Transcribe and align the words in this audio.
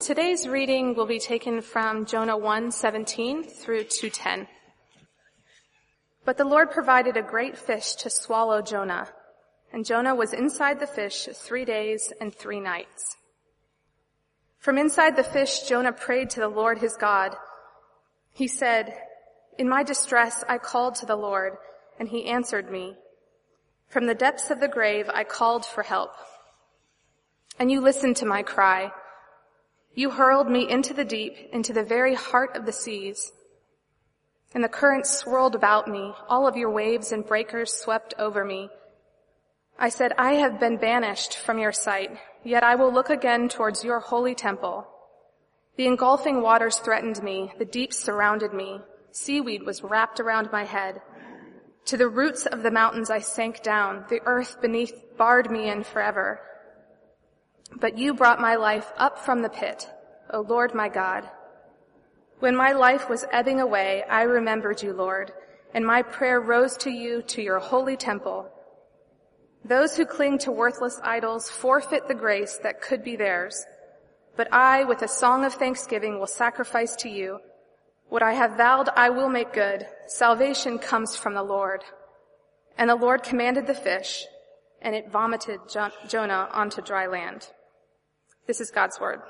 Today's 0.00 0.46
reading 0.46 0.94
will 0.94 1.06
be 1.06 1.18
taken 1.18 1.60
from 1.60 2.06
Jonah 2.06 2.38
1:17 2.38 3.42
through 3.42 3.82
2:10. 3.82 4.46
But 6.24 6.36
the 6.36 6.44
Lord 6.44 6.70
provided 6.70 7.16
a 7.16 7.22
great 7.22 7.58
fish 7.58 7.96
to 7.96 8.08
swallow 8.08 8.62
Jonah, 8.62 9.12
and 9.72 9.84
Jonah 9.84 10.14
was 10.14 10.32
inside 10.32 10.78
the 10.78 10.86
fish 10.86 11.28
3 11.34 11.64
days 11.64 12.12
and 12.20 12.32
3 12.32 12.60
nights. 12.60 13.16
From 14.60 14.78
inside 14.78 15.16
the 15.16 15.24
fish 15.24 15.62
Jonah 15.62 15.92
prayed 15.92 16.30
to 16.30 16.40
the 16.40 16.48
Lord 16.48 16.78
his 16.78 16.96
God. 16.96 17.36
He 18.30 18.46
said, 18.46 19.02
"In 19.58 19.68
my 19.68 19.82
distress 19.82 20.44
I 20.48 20.58
called 20.58 20.94
to 20.96 21.06
the 21.06 21.16
Lord, 21.16 21.58
and 21.98 22.08
he 22.08 22.26
answered 22.26 22.70
me. 22.70 22.96
From 23.88 24.06
the 24.06 24.14
depths 24.14 24.48
of 24.48 24.60
the 24.60 24.68
grave 24.68 25.10
I 25.12 25.24
called 25.24 25.66
for 25.66 25.82
help. 25.82 26.14
And 27.58 27.68
you 27.68 27.80
listened 27.80 28.16
to 28.18 28.26
my 28.26 28.44
cry." 28.44 28.92
You 29.94 30.10
hurled 30.10 30.48
me 30.48 30.68
into 30.68 30.94
the 30.94 31.04
deep, 31.04 31.34
into 31.52 31.72
the 31.72 31.82
very 31.82 32.14
heart 32.14 32.56
of 32.56 32.66
the 32.66 32.72
seas. 32.72 33.32
And 34.54 34.64
the 34.64 34.68
currents 34.68 35.10
swirled 35.10 35.54
about 35.54 35.88
me. 35.88 36.14
All 36.28 36.46
of 36.46 36.56
your 36.56 36.70
waves 36.70 37.12
and 37.12 37.26
breakers 37.26 37.72
swept 37.72 38.14
over 38.18 38.44
me. 38.44 38.70
I 39.78 39.90
said, 39.90 40.12
I 40.18 40.34
have 40.34 40.58
been 40.58 40.76
banished 40.76 41.36
from 41.36 41.58
your 41.58 41.72
sight, 41.72 42.10
yet 42.42 42.64
I 42.64 42.74
will 42.74 42.92
look 42.92 43.10
again 43.10 43.48
towards 43.48 43.84
your 43.84 44.00
holy 44.00 44.34
temple. 44.34 44.86
The 45.76 45.86
engulfing 45.86 46.42
waters 46.42 46.78
threatened 46.78 47.22
me. 47.22 47.52
The 47.58 47.64
deep 47.64 47.92
surrounded 47.92 48.52
me. 48.52 48.80
Seaweed 49.12 49.62
was 49.62 49.84
wrapped 49.84 50.18
around 50.18 50.50
my 50.50 50.64
head. 50.64 51.00
To 51.86 51.96
the 51.96 52.08
roots 52.08 52.46
of 52.46 52.62
the 52.62 52.70
mountains 52.70 53.10
I 53.10 53.20
sank 53.20 53.62
down. 53.62 54.04
The 54.08 54.20
earth 54.26 54.60
beneath 54.60 54.92
barred 55.16 55.50
me 55.50 55.70
in 55.70 55.84
forever. 55.84 56.40
But 57.76 57.98
you 57.98 58.14
brought 58.14 58.40
my 58.40 58.56
life 58.56 58.90
up 58.96 59.18
from 59.18 59.42
the 59.42 59.48
pit, 59.48 59.88
O 60.30 60.40
Lord 60.40 60.74
my 60.74 60.88
God. 60.88 61.28
When 62.40 62.54
my 62.54 62.72
life 62.72 63.08
was 63.08 63.24
ebbing 63.32 63.60
away, 63.60 64.04
I 64.08 64.22
remembered 64.22 64.82
you, 64.82 64.92
Lord, 64.92 65.32
and 65.74 65.84
my 65.84 66.02
prayer 66.02 66.40
rose 66.40 66.76
to 66.78 66.90
you 66.90 67.22
to 67.22 67.42
your 67.42 67.58
holy 67.58 67.96
temple. 67.96 68.48
Those 69.64 69.96
who 69.96 70.06
cling 70.06 70.38
to 70.38 70.52
worthless 70.52 71.00
idols 71.02 71.50
forfeit 71.50 72.08
the 72.08 72.14
grace 72.14 72.58
that 72.62 72.80
could 72.80 73.02
be 73.04 73.16
theirs. 73.16 73.66
But 74.36 74.52
I, 74.52 74.84
with 74.84 75.02
a 75.02 75.08
song 75.08 75.44
of 75.44 75.54
thanksgiving, 75.54 76.18
will 76.18 76.28
sacrifice 76.28 76.94
to 76.96 77.08
you. 77.08 77.40
What 78.08 78.22
I 78.22 78.32
have 78.32 78.56
vowed 78.56 78.88
I 78.96 79.10
will 79.10 79.28
make 79.28 79.52
good. 79.52 79.86
Salvation 80.06 80.78
comes 80.78 81.16
from 81.16 81.34
the 81.34 81.42
Lord. 81.42 81.84
And 82.78 82.88
the 82.88 82.94
Lord 82.94 83.24
commanded 83.24 83.66
the 83.66 83.74
fish, 83.74 84.24
and 84.80 84.94
it 84.94 85.10
vomited 85.10 85.60
Jonah 86.08 86.48
onto 86.52 86.80
dry 86.80 87.06
land. 87.08 87.48
This 88.48 88.62
is 88.62 88.70
God's 88.70 88.98
word. 88.98 89.20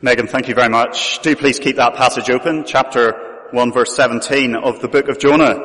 Megan, 0.00 0.26
thank 0.26 0.48
you 0.48 0.54
very 0.54 0.70
much. 0.70 1.18
Do 1.18 1.36
please 1.36 1.58
keep 1.58 1.76
that 1.76 1.96
passage 1.96 2.30
open, 2.30 2.64
chapter 2.64 3.48
1 3.50 3.72
verse 3.72 3.94
17 3.94 4.54
of 4.54 4.80
the 4.80 4.88
book 4.88 5.08
of 5.08 5.18
Jonah. 5.18 5.58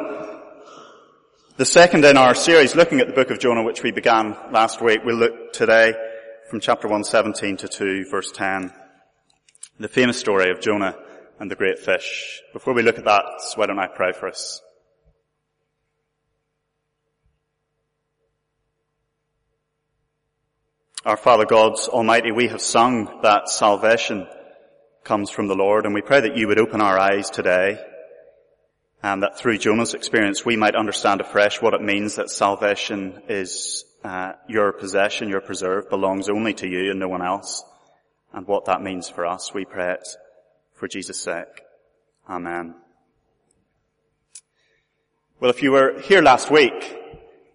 The 1.55 1.63
second 1.63 2.03
in 2.03 2.17
our 2.17 2.35
series 2.35 2.75
looking 2.75 2.99
at 2.99 3.07
the 3.07 3.13
book 3.13 3.31
of 3.31 3.39
Jonah, 3.39 3.63
which 3.63 3.81
we 3.81 3.91
began 3.91 4.35
last 4.51 4.81
week, 4.81 4.99
we'll 5.05 5.15
look 5.15 5.53
today 5.53 5.93
from 6.49 6.59
chapter 6.59 6.89
117 6.89 7.55
to 7.55 7.69
2 7.69 8.09
verse 8.11 8.33
10. 8.33 8.73
The 9.79 9.87
famous 9.87 10.19
story 10.19 10.51
of 10.51 10.59
Jonah 10.59 10.97
and 11.39 11.49
the 11.49 11.55
great 11.55 11.79
fish. 11.79 12.41
Before 12.51 12.73
we 12.73 12.83
look 12.83 12.97
at 12.97 13.05
that, 13.05 13.23
why 13.55 13.67
don't 13.67 13.79
I 13.79 13.87
pray 13.87 14.11
for 14.11 14.27
us? 14.27 14.61
Our 21.05 21.17
Father 21.17 21.45
God 21.45 21.77
Almighty, 21.89 22.31
we 22.31 22.47
have 22.47 22.63
sung 22.63 23.19
that 23.21 23.47
salvation 23.47 24.25
comes 25.03 25.29
from 25.29 25.47
the 25.47 25.53
Lord 25.53 25.85
and 25.85 25.93
we 25.93 26.01
pray 26.01 26.21
that 26.21 26.35
you 26.35 26.47
would 26.47 26.57
open 26.57 26.81
our 26.81 26.97
eyes 26.97 27.29
today 27.29 27.79
and 29.03 29.21
that 29.21 29.37
through 29.37 29.59
Jonah's 29.59 29.93
experience 29.93 30.43
we 30.43 30.55
might 30.55 30.73
understand 30.73 31.21
afresh 31.21 31.61
what 31.61 31.75
it 31.75 31.81
means 31.83 32.15
that 32.15 32.31
salvation 32.31 33.21
is 33.29 33.85
uh, 34.03 34.31
your 34.49 34.71
possession, 34.71 35.29
your 35.29 35.41
preserve, 35.41 35.91
belongs 35.91 36.27
only 36.27 36.55
to 36.55 36.67
you 36.67 36.89
and 36.89 36.99
no 36.99 37.07
one 37.07 37.21
else 37.21 37.63
and 38.33 38.47
what 38.47 38.65
that 38.65 38.81
means 38.81 39.07
for 39.07 39.27
us. 39.27 39.53
We 39.53 39.63
pray 39.63 39.93
it 39.93 40.07
for 40.73 40.87
Jesus' 40.87 41.21
sake. 41.21 41.61
Amen. 42.27 42.73
Well, 45.39 45.51
if 45.51 45.61
you 45.61 45.71
were 45.71 45.99
here 45.99 46.23
last 46.23 46.49
week, 46.49 46.97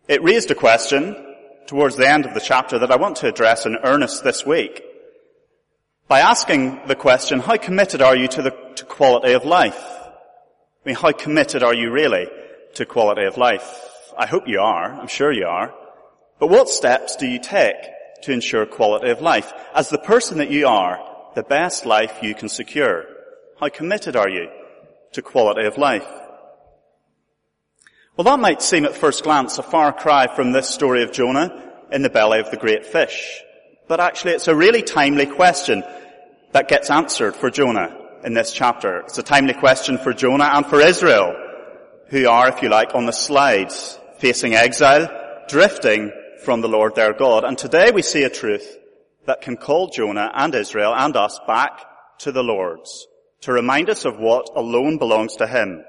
it 0.07 0.23
raised 0.23 0.53
a 0.53 0.55
question 0.55 1.30
towards 1.71 1.95
the 1.95 2.11
end 2.11 2.27
of 2.27 2.35
the 2.35 2.41
chapter 2.41 2.81
that 2.81 2.91
I 2.91 2.97
want 2.97 3.19
to 3.19 3.29
address 3.29 3.65
in 3.65 3.77
earnest 3.85 4.25
this 4.25 4.45
week 4.45 4.83
by 6.09 6.19
asking 6.19 6.81
the 6.89 6.97
question, 6.97 7.39
how 7.39 7.57
committed 7.59 8.03
are 8.03 8.17
you 8.17 8.27
to 8.27 8.43
the 8.43 8.51
to 8.75 8.85
quality 8.85 9.35
of 9.35 9.45
life? 9.45 9.81
I 9.81 10.83
mean, 10.85 10.97
how 10.97 11.13
committed 11.13 11.63
are 11.63 11.73
you 11.73 11.93
really 11.93 12.27
to 12.75 12.85
quality 12.85 13.25
of 13.25 13.37
life? 13.37 13.89
I 14.19 14.27
hope 14.27 14.49
you 14.49 14.59
are. 14.59 14.93
I'm 14.93 15.07
sure 15.07 15.31
you 15.31 15.47
are. 15.47 15.73
But 16.41 16.51
what 16.51 16.69
steps 16.69 17.15
do 17.15 17.29
you 17.29 17.39
take 17.39 17.77
to 18.23 18.33
ensure 18.33 18.67
quality 18.67 19.11
of 19.11 19.21
life? 19.21 19.53
As 19.73 19.91
the 19.91 19.99
person 19.99 20.39
that 20.39 20.51
you 20.51 20.67
are, 20.67 20.99
the 21.37 21.45
best 21.45 21.87
life 21.87 22.19
you 22.21 22.35
can 22.35 22.49
secure. 22.49 23.05
How 23.61 23.69
committed 23.69 24.17
are 24.17 24.29
you 24.29 24.49
to 25.13 25.23
quality 25.23 25.69
of 25.69 25.79
life? 25.79 26.09
Well, 28.17 28.25
that 28.25 28.41
might 28.41 28.61
seem 28.61 28.85
at 28.85 28.97
first 28.97 29.23
glance 29.23 29.59
a 29.59 29.63
far 29.63 29.93
cry 29.93 30.27
from 30.35 30.53
this 30.53 30.69
story 30.69 31.05
of 31.05 31.13
Jonah 31.13 31.73
in 31.93 32.03
the 32.03 32.11
belly 32.11 32.41
of 32.41 32.51
the 32.51 32.57
great 32.57 32.85
fish. 32.85 33.41
But 33.87 34.01
actually 34.01 34.33
it's 34.33 34.49
a 34.49 34.55
really 34.55 34.83
timely 34.83 35.27
question 35.27 35.85
that 36.53 36.69
gets 36.69 36.91
answered 36.91 37.37
for 37.37 37.51
Jonah 37.51 37.97
in 38.25 38.35
this 38.35 38.53
chapter. 38.53 38.99
It's 39.01 39.19
a 39.19 39.23
timely 39.23 39.55
question 39.55 39.97
for 39.97 40.13
Jonah 40.13 40.51
and 40.53 40.67
for 40.67 40.81
Israel, 40.81 41.35
who 42.09 42.29
are, 42.29 42.49
if 42.49 42.63
you 42.63 42.69
like, 42.69 42.95
on 42.97 43.07
the 43.07 43.13
slides, 43.13 43.99
facing 44.19 44.55
exile, 44.55 45.09
drifting 45.49 46.13
from 46.45 46.63
the 46.63 46.69
Lord 46.69 46.97
their 46.97 47.13
God. 47.13 47.45
And 47.45 47.57
today 47.57 47.93
we 47.93 48.03
see 48.03 48.25
a 48.25 48.31
truth 48.31 48.77
that 49.27 49.41
can 49.41 49.57
call 49.57 49.89
Jonah 49.89 50.31
and 50.35 50.55
Israel 50.55 50.93
and 50.95 51.17
us 51.17 51.39
back 51.47 52.19
to 52.19 52.33
the 52.33 52.43
Lord's, 52.43 53.07
to 53.43 53.53
remind 53.53 53.89
us 53.89 54.05
of 54.05 54.19
what 54.19 54.51
alone 54.55 54.99
belongs 54.99 55.37
to 55.37 55.47
Him. 55.47 55.85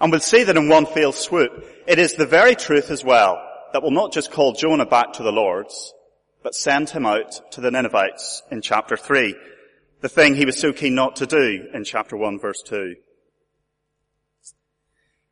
And 0.00 0.10
we'll 0.10 0.20
see 0.20 0.44
that 0.44 0.56
in 0.56 0.68
one 0.68 0.86
fell 0.86 1.12
swoop, 1.12 1.64
it 1.86 1.98
is 1.98 2.14
the 2.14 2.26
very 2.26 2.54
truth 2.54 2.90
as 2.90 3.04
well 3.04 3.40
that 3.72 3.82
will 3.82 3.90
not 3.90 4.12
just 4.12 4.30
call 4.30 4.52
Jonah 4.52 4.86
back 4.86 5.14
to 5.14 5.22
the 5.22 5.32
Lord's, 5.32 5.92
but 6.42 6.54
send 6.54 6.90
him 6.90 7.06
out 7.06 7.52
to 7.52 7.60
the 7.60 7.70
Ninevites 7.70 8.42
in 8.50 8.60
chapter 8.60 8.96
3. 8.96 9.34
The 10.00 10.08
thing 10.08 10.34
he 10.34 10.44
was 10.44 10.58
so 10.58 10.72
keen 10.72 10.94
not 10.94 11.16
to 11.16 11.26
do 11.26 11.68
in 11.72 11.84
chapter 11.84 12.16
1 12.16 12.38
verse 12.38 12.62
2. 12.62 12.96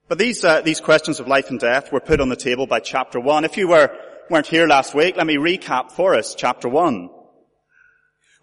But 0.08 0.18
these, 0.18 0.44
uh, 0.44 0.60
these 0.60 0.80
questions 0.80 1.20
of 1.20 1.28
life 1.28 1.50
and 1.50 1.58
death 1.58 1.92
were 1.92 2.00
put 2.00 2.20
on 2.20 2.28
the 2.28 2.36
table 2.36 2.66
by 2.66 2.80
chapter 2.80 3.20
1. 3.20 3.44
If 3.44 3.56
you 3.56 3.68
were, 3.68 3.90
weren't 4.28 4.46
here 4.46 4.66
last 4.66 4.94
week, 4.94 5.16
let 5.16 5.26
me 5.26 5.36
recap 5.36 5.92
for 5.92 6.14
us 6.14 6.34
chapter 6.34 6.68
1. 6.68 7.08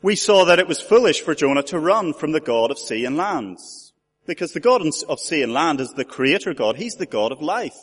We 0.01 0.15
saw 0.15 0.45
that 0.45 0.59
it 0.59 0.67
was 0.67 0.79
foolish 0.79 1.21
for 1.21 1.35
Jonah 1.35 1.63
to 1.63 1.79
run 1.79 2.13
from 2.13 2.31
the 2.31 2.39
God 2.39 2.71
of 2.71 2.79
sea 2.79 3.05
and 3.05 3.17
lands. 3.17 3.88
Because 4.29 4.53
the 4.53 4.59
God 4.59 4.83
of 4.85 5.19
sea 5.19 5.41
and 5.41 5.53
land 5.53 5.81
is 5.81 5.91
the 5.93 6.05
creator 6.05 6.53
God. 6.53 6.75
He's 6.75 6.97
the 6.97 7.07
God 7.07 7.31
of 7.31 7.41
life. 7.41 7.75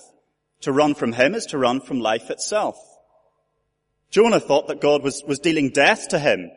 To 0.61 0.71
run 0.71 0.95
from 0.95 1.13
him 1.13 1.35
is 1.35 1.45
to 1.47 1.59
run 1.59 1.81
from 1.81 1.99
life 1.99 2.31
itself. 2.31 2.79
Jonah 4.11 4.39
thought 4.39 4.69
that 4.69 4.81
God 4.81 5.03
was, 5.03 5.25
was 5.27 5.41
dealing 5.41 5.71
death 5.71 6.07
to 6.11 6.21
him 6.21 6.53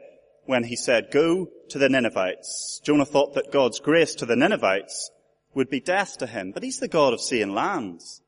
when 0.45 0.63
he 0.63 0.75
said, 0.75 1.09
go 1.11 1.49
to 1.69 1.79
the 1.79 1.89
Ninevites. 1.89 2.79
Jonah 2.83 3.03
thought 3.03 3.33
that 3.33 3.51
God's 3.51 3.79
grace 3.79 4.13
to 4.15 4.27
the 4.27 4.35
Ninevites 4.35 5.09
would 5.55 5.71
be 5.71 5.79
death 5.79 6.19
to 6.19 6.27
him, 6.27 6.51
but 6.51 6.61
he's 6.61 6.77
the 6.77 6.87
God 6.87 7.13
of 7.13 7.19
sea 7.19 7.41
and 7.41 7.55
lands. 7.55 8.21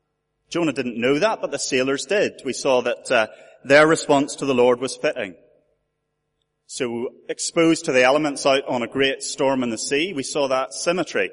Jonah 0.50 0.72
didn't 0.72 1.00
know 1.00 1.20
that, 1.20 1.40
but 1.40 1.52
the 1.52 1.60
sailors 1.60 2.06
did. 2.06 2.42
We 2.44 2.54
saw 2.54 2.82
that 2.82 3.08
uh, 3.08 3.28
their 3.62 3.86
response 3.86 4.34
to 4.36 4.46
the 4.46 4.54
Lord 4.54 4.80
was 4.80 4.96
fitting. 4.96 5.36
So 6.66 7.10
exposed 7.28 7.84
to 7.84 7.92
the 7.92 8.02
elements 8.02 8.46
out 8.46 8.66
on 8.66 8.82
a 8.82 8.88
great 8.88 9.22
storm 9.22 9.62
in 9.62 9.70
the 9.70 9.78
sea, 9.78 10.12
we 10.12 10.24
saw 10.24 10.48
that 10.48 10.74
symmetry 10.74 11.30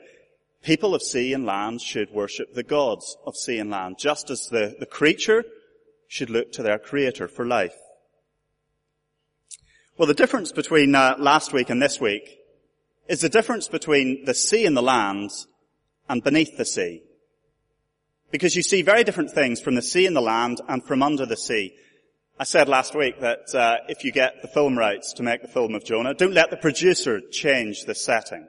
People 0.64 0.94
of 0.94 1.02
sea 1.02 1.34
and 1.34 1.46
land 1.46 1.82
should 1.82 2.12
worship 2.12 2.54
the 2.54 2.64
gods 2.64 3.18
of 3.26 3.36
sea 3.36 3.60
and 3.60 3.70
land, 3.70 3.98
just 3.98 4.30
as 4.30 4.48
the, 4.48 4.76
the 4.80 4.86
creature 4.86 5.46
should 6.08 6.30
look 6.30 6.52
to 6.52 6.64
their 6.64 6.80
creator 6.80 7.28
for 7.28 7.46
life. 7.46 7.76
Well, 9.98 10.08
the 10.08 10.14
difference 10.14 10.52
between 10.52 10.96
uh, 10.96 11.16
last 11.18 11.54
week 11.54 11.70
and 11.70 11.82
this 11.82 12.00
week 12.00 12.40
is 13.08 13.22
the 13.22 13.30
difference 13.30 13.68
between 13.68 14.26
the 14.26 14.34
sea 14.34 14.66
and 14.66 14.76
the 14.76 14.82
land 14.82 15.32
and 16.08 16.24
beneath 16.24 16.58
the 16.58 16.66
sea. 16.66 17.04
Because 18.32 18.56
you 18.56 18.64
see 18.64 18.82
very 18.82 19.04
different 19.04 19.32
things 19.32 19.60
from 19.60 19.76
the 19.76 19.82
sea 19.82 20.06
and 20.06 20.16
the 20.16 20.22
land 20.22 20.62
and 20.68 20.84
from 20.84 21.02
under 21.02 21.26
the 21.26 21.38
sea. 21.38 21.74
I 22.40 22.44
said 22.44 22.70
last 22.70 22.96
week 22.96 23.20
that 23.22 23.54
uh, 23.54 23.78
if 23.88 24.04
you 24.04 24.12
get 24.12 24.42
the 24.42 24.48
film 24.48 24.78
rights 24.78 25.14
to 25.14 25.24
make 25.24 25.42
the 25.42 25.48
film 25.48 25.76
of 25.76 25.84
Jonah, 25.84 26.14
don't 26.14 26.34
let 26.34 26.50
the 26.50 26.58
producer 26.58 27.20
change 27.32 27.84
the 27.86 27.96
setting. 27.96 28.48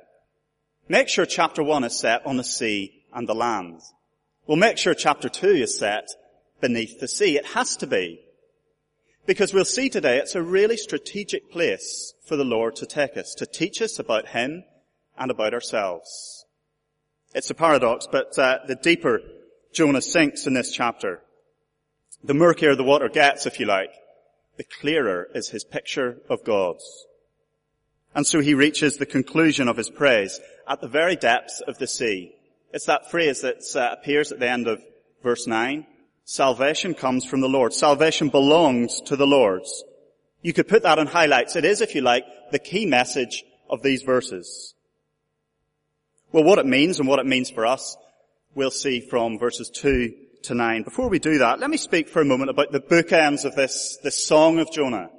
Make 0.90 1.06
sure 1.06 1.24
chapter 1.24 1.62
one 1.62 1.84
is 1.84 1.96
set 1.96 2.26
on 2.26 2.36
the 2.36 2.42
sea 2.42 3.04
and 3.14 3.28
the 3.28 3.32
land. 3.32 3.80
We'll 4.48 4.56
make 4.56 4.76
sure 4.76 4.92
chapter 4.92 5.28
two 5.28 5.52
is 5.52 5.78
set 5.78 6.08
beneath 6.60 6.98
the 6.98 7.06
sea. 7.06 7.36
It 7.36 7.46
has 7.46 7.76
to 7.76 7.86
be. 7.86 8.20
Because 9.24 9.54
we'll 9.54 9.64
see 9.64 9.88
today 9.88 10.18
it's 10.18 10.34
a 10.34 10.42
really 10.42 10.76
strategic 10.76 11.52
place 11.52 12.12
for 12.26 12.34
the 12.34 12.44
Lord 12.44 12.74
to 12.74 12.86
take 12.86 13.16
us, 13.16 13.36
to 13.36 13.46
teach 13.46 13.80
us 13.80 14.00
about 14.00 14.30
Him 14.30 14.64
and 15.16 15.30
about 15.30 15.54
ourselves. 15.54 16.44
It's 17.36 17.50
a 17.50 17.54
paradox, 17.54 18.08
but 18.10 18.36
uh, 18.36 18.58
the 18.66 18.74
deeper 18.74 19.20
Jonah 19.72 20.02
sinks 20.02 20.48
in 20.48 20.54
this 20.54 20.72
chapter, 20.72 21.22
the 22.24 22.34
murkier 22.34 22.74
the 22.74 22.82
water 22.82 23.08
gets, 23.08 23.46
if 23.46 23.60
you 23.60 23.66
like, 23.66 23.92
the 24.56 24.64
clearer 24.64 25.28
is 25.36 25.50
his 25.50 25.62
picture 25.62 26.16
of 26.28 26.42
God. 26.42 26.78
And 28.12 28.26
so 28.26 28.40
he 28.40 28.54
reaches 28.54 28.96
the 28.96 29.06
conclusion 29.06 29.68
of 29.68 29.76
his 29.76 29.88
praise 29.88 30.40
at 30.70 30.80
the 30.80 30.88
very 30.88 31.16
depths 31.16 31.60
of 31.66 31.76
the 31.78 31.86
sea. 31.86 32.32
It's 32.72 32.86
that 32.86 33.10
phrase 33.10 33.40
that 33.40 33.62
uh, 33.74 33.92
appears 33.92 34.30
at 34.30 34.38
the 34.38 34.48
end 34.48 34.68
of 34.68 34.80
verse 35.20 35.48
9. 35.48 35.84
Salvation 36.24 36.94
comes 36.94 37.24
from 37.24 37.40
the 37.40 37.48
Lord. 37.48 37.74
Salvation 37.74 38.28
belongs 38.28 39.00
to 39.06 39.16
the 39.16 39.26
Lord. 39.26 39.62
You 40.42 40.52
could 40.52 40.68
put 40.68 40.84
that 40.84 41.00
in 41.00 41.08
highlights. 41.08 41.56
It 41.56 41.64
is, 41.64 41.80
if 41.80 41.96
you 41.96 42.02
like, 42.02 42.24
the 42.52 42.60
key 42.60 42.86
message 42.86 43.44
of 43.68 43.82
these 43.82 44.02
verses. 44.02 44.74
Well, 46.30 46.44
what 46.44 46.60
it 46.60 46.66
means 46.66 47.00
and 47.00 47.08
what 47.08 47.18
it 47.18 47.26
means 47.26 47.50
for 47.50 47.66
us, 47.66 47.96
we'll 48.54 48.70
see 48.70 49.00
from 49.00 49.40
verses 49.40 49.70
2 49.70 50.14
to 50.44 50.54
9. 50.54 50.84
Before 50.84 51.08
we 51.08 51.18
do 51.18 51.38
that, 51.38 51.58
let 51.58 51.68
me 51.68 51.78
speak 51.78 52.08
for 52.08 52.22
a 52.22 52.24
moment 52.24 52.50
about 52.50 52.70
the 52.70 52.80
bookends 52.80 53.44
of 53.44 53.56
this, 53.56 53.98
this 54.04 54.24
Song 54.24 54.60
of 54.60 54.70
Jonah. 54.70 55.10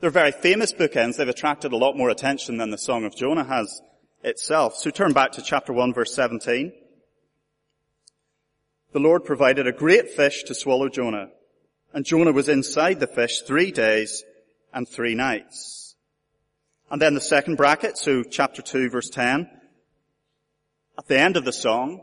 They're 0.00 0.10
very 0.10 0.30
famous 0.30 0.72
bookends. 0.72 1.16
They've 1.16 1.28
attracted 1.28 1.72
a 1.72 1.76
lot 1.76 1.96
more 1.96 2.10
attention 2.10 2.58
than 2.58 2.70
the 2.70 2.78
Song 2.78 3.04
of 3.04 3.16
Jonah 3.16 3.44
has 3.44 3.82
itself. 4.24 4.76
So 4.76 4.90
turn 4.90 5.12
back 5.12 5.32
to 5.32 5.42
chapter 5.42 5.72
1 5.72 5.94
verse 5.94 6.14
17. 6.14 6.72
The 8.92 8.98
Lord 8.98 9.24
provided 9.24 9.66
a 9.66 9.72
great 9.72 10.10
fish 10.10 10.44
to 10.44 10.54
swallow 10.54 10.88
Jonah, 10.88 11.28
and 11.92 12.04
Jonah 12.04 12.32
was 12.32 12.48
inside 12.48 13.00
the 13.00 13.06
fish 13.06 13.42
three 13.42 13.70
days 13.70 14.24
and 14.72 14.88
three 14.88 15.14
nights. 15.14 15.96
And 16.90 17.02
then 17.02 17.14
the 17.14 17.20
second 17.20 17.56
bracket, 17.56 17.98
so 17.98 18.22
chapter 18.22 18.62
2 18.62 18.90
verse 18.90 19.10
10, 19.10 19.50
at 20.96 21.08
the 21.08 21.18
end 21.18 21.36
of 21.36 21.44
the 21.44 21.52
song, 21.52 22.02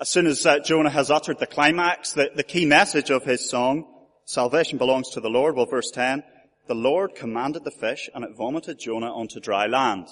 as 0.00 0.08
soon 0.08 0.26
as 0.26 0.46
uh, 0.46 0.60
Jonah 0.60 0.88
has 0.88 1.10
uttered 1.10 1.38
the 1.38 1.46
climax, 1.46 2.14
the, 2.14 2.30
the 2.34 2.42
key 2.42 2.64
message 2.64 3.10
of 3.10 3.24
his 3.24 3.48
song, 3.48 3.86
salvation 4.24 4.78
belongs 4.78 5.10
to 5.10 5.20
the 5.20 5.28
Lord, 5.28 5.54
well 5.54 5.66
verse 5.66 5.90
10, 5.90 6.22
the 6.66 6.74
Lord 6.74 7.14
commanded 7.14 7.64
the 7.64 7.70
fish 7.70 8.08
and 8.14 8.24
it 8.24 8.36
vomited 8.36 8.78
Jonah 8.78 9.12
onto 9.12 9.38
dry 9.38 9.66
land. 9.66 10.06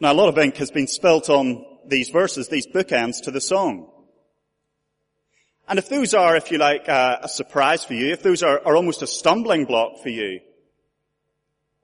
Now 0.00 0.12
a 0.12 0.14
lot 0.14 0.28
of 0.28 0.38
ink 0.38 0.56
has 0.56 0.70
been 0.70 0.86
spilt 0.86 1.28
on 1.28 1.64
these 1.86 2.10
verses, 2.10 2.48
these 2.48 2.66
bookends 2.66 3.22
to 3.22 3.30
the 3.30 3.40
song. 3.40 3.90
And 5.68 5.78
if 5.78 5.88
those 5.88 6.14
are, 6.14 6.36
if 6.36 6.50
you 6.50 6.58
like, 6.58 6.88
uh, 6.88 7.18
a 7.22 7.28
surprise 7.28 7.84
for 7.84 7.94
you, 7.94 8.12
if 8.12 8.22
those 8.22 8.42
are, 8.42 8.60
are 8.64 8.76
almost 8.76 9.02
a 9.02 9.06
stumbling 9.06 9.66
block 9.66 9.98
for 10.02 10.08
you, 10.08 10.40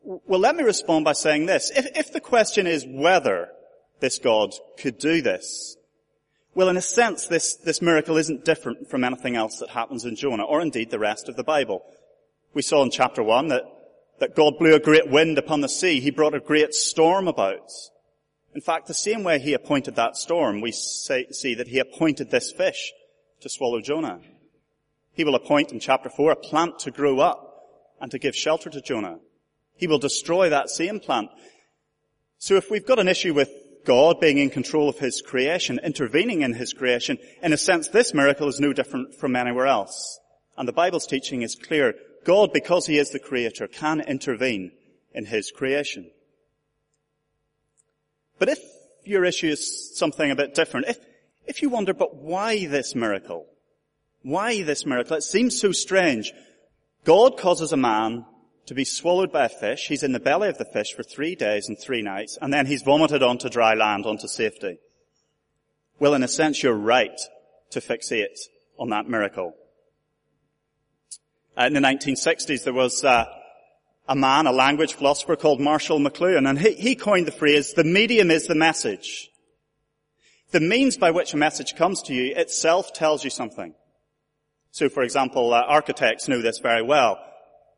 well, 0.02 0.40
let 0.40 0.56
me 0.56 0.62
respond 0.62 1.04
by 1.04 1.12
saying 1.12 1.46
this. 1.46 1.70
If, 1.70 1.86
if 1.96 2.12
the 2.12 2.20
question 2.20 2.66
is 2.66 2.86
whether 2.86 3.48
this 4.00 4.18
God 4.18 4.54
could 4.78 4.98
do 4.98 5.22
this, 5.22 5.76
well, 6.54 6.68
in 6.68 6.76
a 6.76 6.82
sense, 6.82 7.26
this, 7.26 7.56
this 7.56 7.82
miracle 7.82 8.16
isn't 8.16 8.44
different 8.44 8.88
from 8.88 9.02
anything 9.02 9.34
else 9.34 9.58
that 9.58 9.70
happens 9.70 10.04
in 10.04 10.14
Jonah, 10.14 10.44
or 10.44 10.60
indeed 10.60 10.90
the 10.90 10.98
rest 10.98 11.28
of 11.28 11.36
the 11.36 11.44
Bible. 11.44 11.82
We 12.52 12.62
saw 12.62 12.82
in 12.82 12.90
chapter 12.90 13.22
one 13.22 13.48
that, 13.48 13.64
that 14.20 14.36
God 14.36 14.58
blew 14.58 14.74
a 14.74 14.80
great 14.80 15.10
wind 15.10 15.36
upon 15.36 15.62
the 15.62 15.68
sea. 15.68 16.00
He 16.00 16.10
brought 16.10 16.34
a 16.34 16.40
great 16.40 16.72
storm 16.72 17.26
about. 17.26 17.70
In 18.54 18.60
fact, 18.60 18.86
the 18.86 18.94
same 18.94 19.24
way 19.24 19.40
he 19.40 19.54
appointed 19.54 19.96
that 19.96 20.16
storm, 20.16 20.60
we 20.60 20.70
say, 20.70 21.26
see 21.30 21.54
that 21.56 21.68
he 21.68 21.80
appointed 21.80 22.30
this 22.30 22.52
fish 22.52 22.92
to 23.40 23.48
swallow 23.48 23.80
Jonah. 23.80 24.20
He 25.12 25.24
will 25.24 25.34
appoint 25.34 25.72
in 25.72 25.80
chapter 25.80 26.08
four 26.08 26.30
a 26.30 26.36
plant 26.36 26.78
to 26.80 26.90
grow 26.90 27.18
up 27.18 27.50
and 28.00 28.10
to 28.12 28.18
give 28.18 28.36
shelter 28.36 28.70
to 28.70 28.80
Jonah. 28.80 29.18
He 29.76 29.86
will 29.86 29.98
destroy 29.98 30.50
that 30.50 30.70
same 30.70 31.00
plant. 31.00 31.30
So 32.38 32.54
if 32.56 32.70
we've 32.70 32.86
got 32.86 32.98
an 33.00 33.08
issue 33.08 33.34
with 33.34 33.50
God 33.84 34.20
being 34.20 34.38
in 34.38 34.50
control 34.50 34.88
of 34.88 34.98
His 34.98 35.20
creation, 35.20 35.80
intervening 35.82 36.42
in 36.42 36.54
His 36.54 36.72
creation, 36.72 37.18
in 37.42 37.52
a 37.52 37.56
sense 37.56 37.88
this 37.88 38.14
miracle 38.14 38.48
is 38.48 38.60
no 38.60 38.72
different 38.72 39.14
from 39.16 39.34
anywhere 39.34 39.66
else. 39.66 40.20
And 40.56 40.68
the 40.68 40.72
Bible's 40.72 41.06
teaching 41.06 41.42
is 41.42 41.56
clear. 41.56 41.94
God, 42.24 42.52
because 42.52 42.86
He 42.86 42.98
is 42.98 43.10
the 43.10 43.18
Creator, 43.18 43.66
can 43.68 44.00
intervene 44.00 44.70
in 45.12 45.26
His 45.26 45.50
creation. 45.50 46.10
But 48.38 48.48
if 48.48 48.58
your 49.04 49.24
issue 49.24 49.48
is 49.48 49.96
something 49.96 50.30
a 50.30 50.36
bit 50.36 50.54
different, 50.54 50.88
if, 50.88 50.98
if 51.46 51.62
you 51.62 51.68
wonder, 51.68 51.94
but 51.94 52.16
why 52.16 52.66
this 52.66 52.94
miracle? 52.94 53.46
Why 54.22 54.62
this 54.62 54.86
miracle? 54.86 55.16
It 55.16 55.22
seems 55.22 55.60
so 55.60 55.72
strange. 55.72 56.32
God 57.04 57.36
causes 57.36 57.72
a 57.72 57.76
man 57.76 58.24
to 58.66 58.74
be 58.74 58.84
swallowed 58.84 59.30
by 59.30 59.44
a 59.44 59.50
fish. 59.50 59.86
He's 59.88 60.02
in 60.02 60.12
the 60.12 60.20
belly 60.20 60.48
of 60.48 60.58
the 60.58 60.64
fish 60.64 60.94
for 60.94 61.02
three 61.02 61.34
days 61.34 61.68
and 61.68 61.78
three 61.78 62.02
nights, 62.02 62.38
and 62.40 62.52
then 62.52 62.66
he's 62.66 62.82
vomited 62.82 63.22
onto 63.22 63.48
dry 63.48 63.74
land, 63.74 64.06
onto 64.06 64.26
safety. 64.26 64.78
Well, 65.98 66.14
in 66.14 66.22
a 66.22 66.28
sense, 66.28 66.62
you're 66.62 66.72
right 66.72 67.20
to 67.70 67.80
fixate 67.80 68.38
on 68.78 68.90
that 68.90 69.08
miracle. 69.08 69.54
In 71.56 71.74
the 71.74 71.80
1960s, 71.80 72.64
there 72.64 72.72
was 72.72 73.04
uh, 73.04 73.26
a 74.06 74.14
man, 74.14 74.46
a 74.46 74.52
language 74.52 74.94
philosopher 74.94 75.36
called 75.36 75.60
Marshall 75.60 75.98
McLuhan, 75.98 76.48
and 76.48 76.58
he, 76.58 76.74
he 76.74 76.94
coined 76.94 77.26
the 77.26 77.32
phrase, 77.32 77.72
the 77.72 77.84
medium 77.84 78.30
is 78.30 78.46
the 78.46 78.54
message. 78.54 79.30
The 80.50 80.60
means 80.60 80.96
by 80.96 81.10
which 81.10 81.34
a 81.34 81.38
message 81.38 81.74
comes 81.74 82.02
to 82.02 82.14
you 82.14 82.34
itself 82.36 82.92
tells 82.92 83.24
you 83.24 83.30
something. 83.30 83.74
So, 84.70 84.88
for 84.88 85.02
example, 85.02 85.54
uh, 85.54 85.62
architects 85.62 86.28
know 86.28 86.42
this 86.42 86.58
very 86.58 86.82
well. 86.82 87.18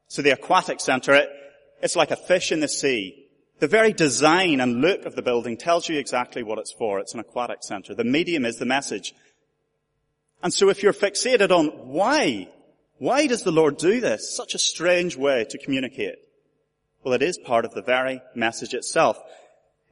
So 0.09 0.23
the 0.23 0.31
aquatic 0.31 0.81
center, 0.81 1.15
it, 1.15 1.29
it's 1.83 1.97
like 1.97 2.11
a 2.11 2.17
fish 2.17 2.53
in 2.53 2.61
the 2.61 2.69
sea. 2.69 3.29
The 3.59 3.67
very 3.67 3.93
design 3.93 4.61
and 4.61 4.81
look 4.81 5.07
of 5.07 5.15
the 5.15 5.23
building 5.23 5.57
tells 5.57 5.89
you 5.89 5.99
exactly 5.99 6.43
what 6.43 6.59
it's 6.59 6.73
for. 6.73 6.99
It's 6.99 7.15
an 7.15 7.21
aquatic 7.21 7.59
center. 7.63 7.95
The 7.95 8.05
medium 8.05 8.45
is 8.45 8.57
the 8.57 8.67
message. 8.67 9.15
And 10.43 10.53
so 10.53 10.69
if 10.69 10.83
you're 10.83 10.93
fixated 10.93 11.51
on 11.51 11.69
why, 11.89 12.49
why 12.99 13.27
does 13.27 13.43
the 13.43 13.53
Lord 13.53 13.77
do 13.77 14.01
this? 14.01 14.35
Such 14.35 14.55
a 14.55 14.59
strange 14.59 15.17
way 15.17 15.45
to 15.51 15.59
communicate. 15.59 16.17
Well, 17.05 17.15
it 17.15 17.23
is 17.23 17.39
part 17.39 17.65
of 17.65 17.75
the 17.75 17.83
very 17.83 18.23
message 18.35 18.75
itself. 18.75 19.19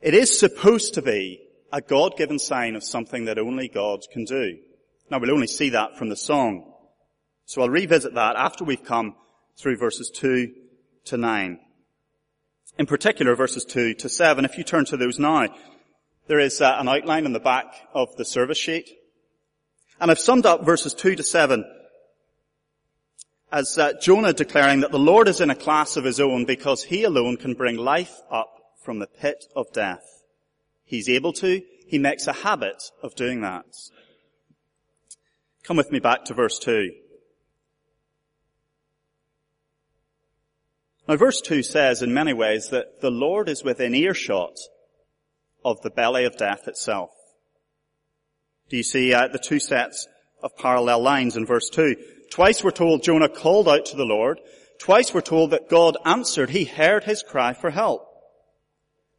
It 0.00 0.14
is 0.14 0.38
supposed 0.38 0.94
to 0.94 1.02
be 1.02 1.40
a 1.72 1.80
God-given 1.80 2.38
sign 2.38 2.76
of 2.76 2.84
something 2.84 3.26
that 3.26 3.38
only 3.38 3.68
God 3.68 4.00
can 4.10 4.24
do. 4.24 4.58
Now 5.10 5.18
we'll 5.18 5.32
only 5.32 5.46
see 5.46 5.70
that 5.70 5.98
from 5.98 6.08
the 6.08 6.16
song. 6.16 6.72
So 7.46 7.62
I'll 7.62 7.68
revisit 7.68 8.14
that 8.14 8.36
after 8.36 8.64
we've 8.64 8.84
come 8.84 9.16
through 9.56 9.76
verses 9.76 10.10
2 10.10 10.52
to 11.06 11.16
9. 11.16 11.60
In 12.78 12.86
particular, 12.86 13.36
verses 13.36 13.64
2 13.64 13.94
to 13.94 14.08
7. 14.08 14.44
If 14.44 14.58
you 14.58 14.64
turn 14.64 14.86
to 14.86 14.96
those 14.96 15.18
now, 15.18 15.48
there 16.26 16.40
is 16.40 16.60
uh, 16.60 16.76
an 16.78 16.88
outline 16.88 17.26
in 17.26 17.32
the 17.32 17.40
back 17.40 17.66
of 17.92 18.16
the 18.16 18.24
service 18.24 18.58
sheet. 18.58 18.90
And 20.00 20.10
I've 20.10 20.18
summed 20.18 20.46
up 20.46 20.64
verses 20.64 20.94
2 20.94 21.16
to 21.16 21.22
7 21.22 21.64
as 23.54 23.78
uh, 23.78 23.92
Jonah 24.00 24.32
declaring 24.32 24.80
that 24.80 24.90
the 24.90 24.98
Lord 24.98 25.28
is 25.28 25.40
in 25.40 25.48
a 25.48 25.54
class 25.54 25.96
of 25.96 26.02
his 26.02 26.18
own 26.18 26.44
because 26.44 26.82
he 26.82 27.04
alone 27.04 27.36
can 27.36 27.54
bring 27.54 27.76
life 27.76 28.20
up 28.28 28.50
from 28.82 28.98
the 28.98 29.06
pit 29.06 29.44
of 29.54 29.72
death. 29.72 30.02
He's 30.84 31.08
able 31.08 31.32
to. 31.34 31.62
He 31.86 31.98
makes 31.98 32.26
a 32.26 32.32
habit 32.32 32.82
of 33.00 33.14
doing 33.14 33.42
that. 33.42 33.64
Come 35.62 35.76
with 35.76 35.92
me 35.92 36.00
back 36.00 36.24
to 36.24 36.34
verse 36.34 36.58
2. 36.58 36.90
Now 41.06 41.14
verse 41.14 41.40
2 41.40 41.62
says 41.62 42.02
in 42.02 42.12
many 42.12 42.32
ways 42.32 42.70
that 42.70 43.02
the 43.02 43.10
Lord 43.10 43.48
is 43.48 43.62
within 43.62 43.94
earshot 43.94 44.56
of 45.64 45.80
the 45.82 45.90
belly 45.90 46.24
of 46.24 46.36
death 46.36 46.66
itself. 46.66 47.10
Do 48.68 48.76
you 48.76 48.82
see 48.82 49.14
uh, 49.14 49.28
the 49.28 49.38
two 49.38 49.60
sets 49.60 50.08
of 50.42 50.56
parallel 50.56 51.02
lines 51.02 51.36
in 51.36 51.46
verse 51.46 51.70
2? 51.70 51.94
Twice 52.34 52.64
we're 52.64 52.72
told 52.72 53.04
Jonah 53.04 53.28
called 53.28 53.68
out 53.68 53.86
to 53.86 53.96
the 53.96 54.04
Lord. 54.04 54.40
Twice 54.80 55.14
we're 55.14 55.20
told 55.20 55.52
that 55.52 55.68
God 55.68 55.96
answered. 56.04 56.50
He 56.50 56.64
heard 56.64 57.04
his 57.04 57.22
cry 57.22 57.52
for 57.52 57.70
help. 57.70 58.08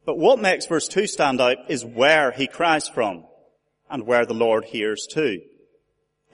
But 0.04 0.18
what 0.18 0.38
makes 0.38 0.66
verse 0.66 0.86
2 0.86 1.06
stand 1.06 1.40
out 1.40 1.56
is 1.70 1.82
where 1.82 2.30
he 2.30 2.46
cries 2.46 2.88
from 2.88 3.24
and 3.88 4.06
where 4.06 4.26
the 4.26 4.34
Lord 4.34 4.66
hears 4.66 5.06
too. 5.10 5.40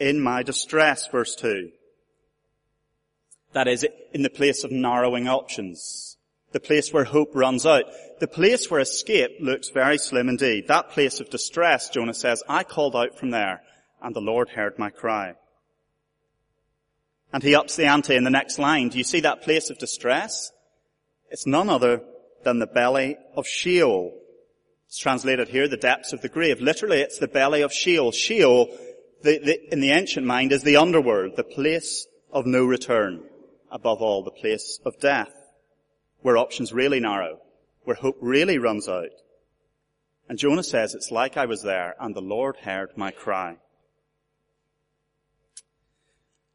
In 0.01 0.21
my 0.21 0.43
distress, 0.43 1.07
verse 1.07 1.37
2. 1.37 1.71
That 3.53 3.69
is, 3.69 3.87
in 4.13 4.23
the 4.23 4.29
place 4.29 4.65
of 4.65 4.73
narrowing 4.73 5.29
options. 5.29 6.17
The 6.51 6.59
place 6.59 6.93
where 6.93 7.05
hope 7.05 7.31
runs 7.37 7.65
out. 7.65 7.85
The 8.19 8.27
place 8.27 8.69
where 8.69 8.81
escape 8.81 9.37
looks 9.39 9.69
very 9.69 9.99
slim 9.99 10.29
indeed. 10.29 10.67
That 10.67 10.91
place 10.91 11.21
of 11.21 11.31
distress, 11.31 11.91
Jonah 11.91 12.13
says, 12.13 12.43
I 12.49 12.65
called 12.65 12.97
out 12.97 13.17
from 13.17 13.31
there, 13.31 13.63
and 14.03 14.17
the 14.17 14.21
Lord 14.21 14.49
heard 14.49 14.81
my 14.81 14.91
cry. 14.91 15.35
And 17.33 17.43
he 17.43 17.55
ups 17.55 17.77
the 17.77 17.87
ante 17.87 18.15
in 18.15 18.25
the 18.25 18.31
next 18.31 18.59
line. 18.59 18.89
Do 18.89 18.99
you 18.99 19.05
see 19.05 19.21
that 19.21 19.43
place 19.43 19.71
of 19.71 19.79
distress? 19.79 20.53
It's 21.31 21.47
none 21.47 21.71
other 21.71 22.03
than 22.45 22.59
the 22.59 22.67
belly 22.67 23.17
of 23.37 23.47
Sheol. 23.47 24.13
It's 24.87 24.99
translated 24.99 25.49
here, 25.49 25.69
the 25.69 25.79
depths 25.79 26.13
of 26.13 26.21
the 26.21 26.29
grave. 26.29 26.61
Literally, 26.61 27.01
it's 27.01 27.19
the 27.19 27.29
belly 27.29 27.63
of 27.63 27.73
Sheol. 27.73 28.13
Sheol 28.13 28.69
the, 29.23 29.39
the, 29.39 29.73
in 29.73 29.81
the 29.81 29.91
ancient 29.91 30.27
mind 30.27 30.53
is 30.53 30.63
the 30.63 30.77
underworld, 30.77 31.37
the 31.37 31.45
place 31.45 32.07
of 32.33 32.47
no 32.47 32.65
return. 32.65 33.23
Above 33.71 34.03
all, 34.03 34.23
the 34.23 34.31
place 34.31 34.79
of 34.85 35.01
death, 35.01 35.33
where 36.21 36.37
options 36.37 36.73
really 36.73 37.01
narrow, 37.01 37.39
where 37.85 37.97
hope 37.97 38.19
really 38.21 38.59
runs 38.59 38.89
out. 38.89 39.09
And 40.29 40.39
Jonah 40.39 40.63
says, 40.63 40.95
it's 40.95 41.11
like 41.11 41.37
I 41.37 41.47
was 41.47 41.63
there 41.63 41.95
and 41.99 42.15
the 42.15 42.21
Lord 42.21 42.57
heard 42.57 42.91
my 42.97 43.11
cry. 43.11 43.57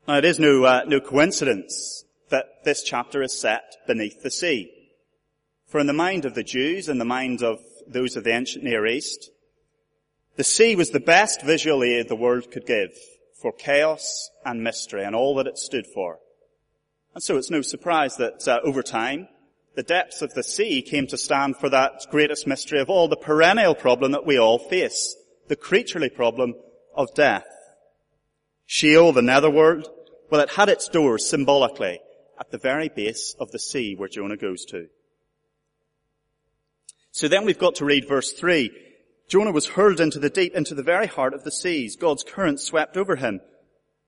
Now 0.08 0.18
it 0.18 0.26
is 0.26 0.40
no, 0.40 0.64
uh, 0.64 0.84
no 0.88 1.02
coincidence 1.02 2.06
that 2.30 2.64
this 2.64 2.82
chapter 2.82 3.22
is 3.22 3.38
set 3.38 3.76
beneath 3.88 4.24
the 4.24 4.32
sea. 4.32 4.72
For 5.68 5.80
in 5.80 5.88
the 5.88 5.94
mind 5.94 6.24
of 6.24 6.34
the 6.34 6.44
Jews, 6.44 6.88
in 6.88 6.98
the 6.98 7.06
mind 7.06 7.44
of 7.44 7.60
those 7.86 8.16
of 8.16 8.24
the 8.24 8.32
ancient 8.32 8.64
Near 8.64 8.86
East, 8.86 9.32
the 10.38 10.46
sea 10.46 10.78
was 10.78 10.92
the 10.92 11.02
best 11.02 11.42
visual 11.42 11.84
aid 11.84 12.08
the 12.08 12.16
world 12.16 12.52
could 12.52 12.66
give 12.66 12.92
for 13.42 13.52
chaos 13.52 14.30
and 14.46 14.64
mystery 14.64 15.04
and 15.04 15.14
all 15.14 15.36
that 15.36 15.48
it 15.48 15.58
stood 15.58 15.86
for. 15.86 16.20
And 17.14 17.22
so 17.22 17.36
it's 17.36 17.52
no 17.52 17.62
surprise 17.62 18.16
that 18.16 18.48
uh, 18.48 18.60
over 18.64 18.84
time, 18.84 19.28
the 19.76 19.84
depths 19.84 20.22
of 20.22 20.34
the 20.34 20.44
sea 20.44 20.82
came 20.82 21.08
to 21.08 21.18
stand 21.18 21.58
for 21.58 21.70
that 21.70 22.06
greatest 22.10 22.48
mystery 22.48 22.80
of 22.80 22.90
all, 22.90 23.10
the 23.10 23.18
perennial 23.18 23.76
problem 23.76 24.14
that 24.14 24.26
we 24.26 24.40
all 24.40 24.58
face, 24.58 25.18
the 25.50 25.56
creaturely 25.58 26.10
problem 26.10 26.56
of 26.96 27.14
death. 27.14 27.46
Sheol, 28.66 29.12
the 29.12 29.22
netherworld, 29.22 29.90
well, 30.29 30.41
it 30.41 30.51
had 30.51 30.69
its 30.69 30.89
doors 30.89 31.27
symbolically 31.27 32.00
at 32.39 32.51
the 32.51 32.57
very 32.57 32.89
base 32.89 33.36
of 33.39 33.51
the 33.51 33.60
sea 33.60 33.96
where 33.96 34.10
Jonah 34.10 34.38
goes 34.38 34.65
to. 34.65 34.88
So 37.12 37.27
then 37.27 37.46
we've 37.46 37.57
got 37.57 37.75
to 37.75 37.86
read 37.86 38.07
verse 38.07 38.31
3. 38.34 38.72
Jonah 39.27 39.51
was 39.51 39.65
hurled 39.65 40.00
into 40.00 40.19
the 40.19 40.29
deep, 40.29 40.53
into 40.53 40.75
the 40.75 40.84
very 40.84 41.07
heart 41.07 41.34
of 41.34 41.43
the 41.43 41.51
seas. 41.51 41.96
God's 41.96 42.24
current 42.24 42.60
swept 42.60 42.96
over 42.96 43.15
him. 43.15 43.41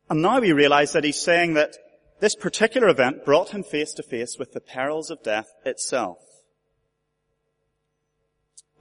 And 0.10 0.22
now 0.22 0.40
we 0.40 0.54
realize 0.54 0.94
that 0.94 1.04
he's 1.04 1.20
saying 1.20 1.56
that 1.56 1.76
this 2.20 2.36
particular 2.36 2.88
event 2.90 3.26
brought 3.26 3.50
him 3.50 3.64
face 3.64 3.94
to 3.94 4.04
face 4.04 4.38
with 4.38 4.54
the 4.54 4.62
perils 4.62 5.10
of 5.10 5.24
death 5.24 5.50
itself. 5.66 6.20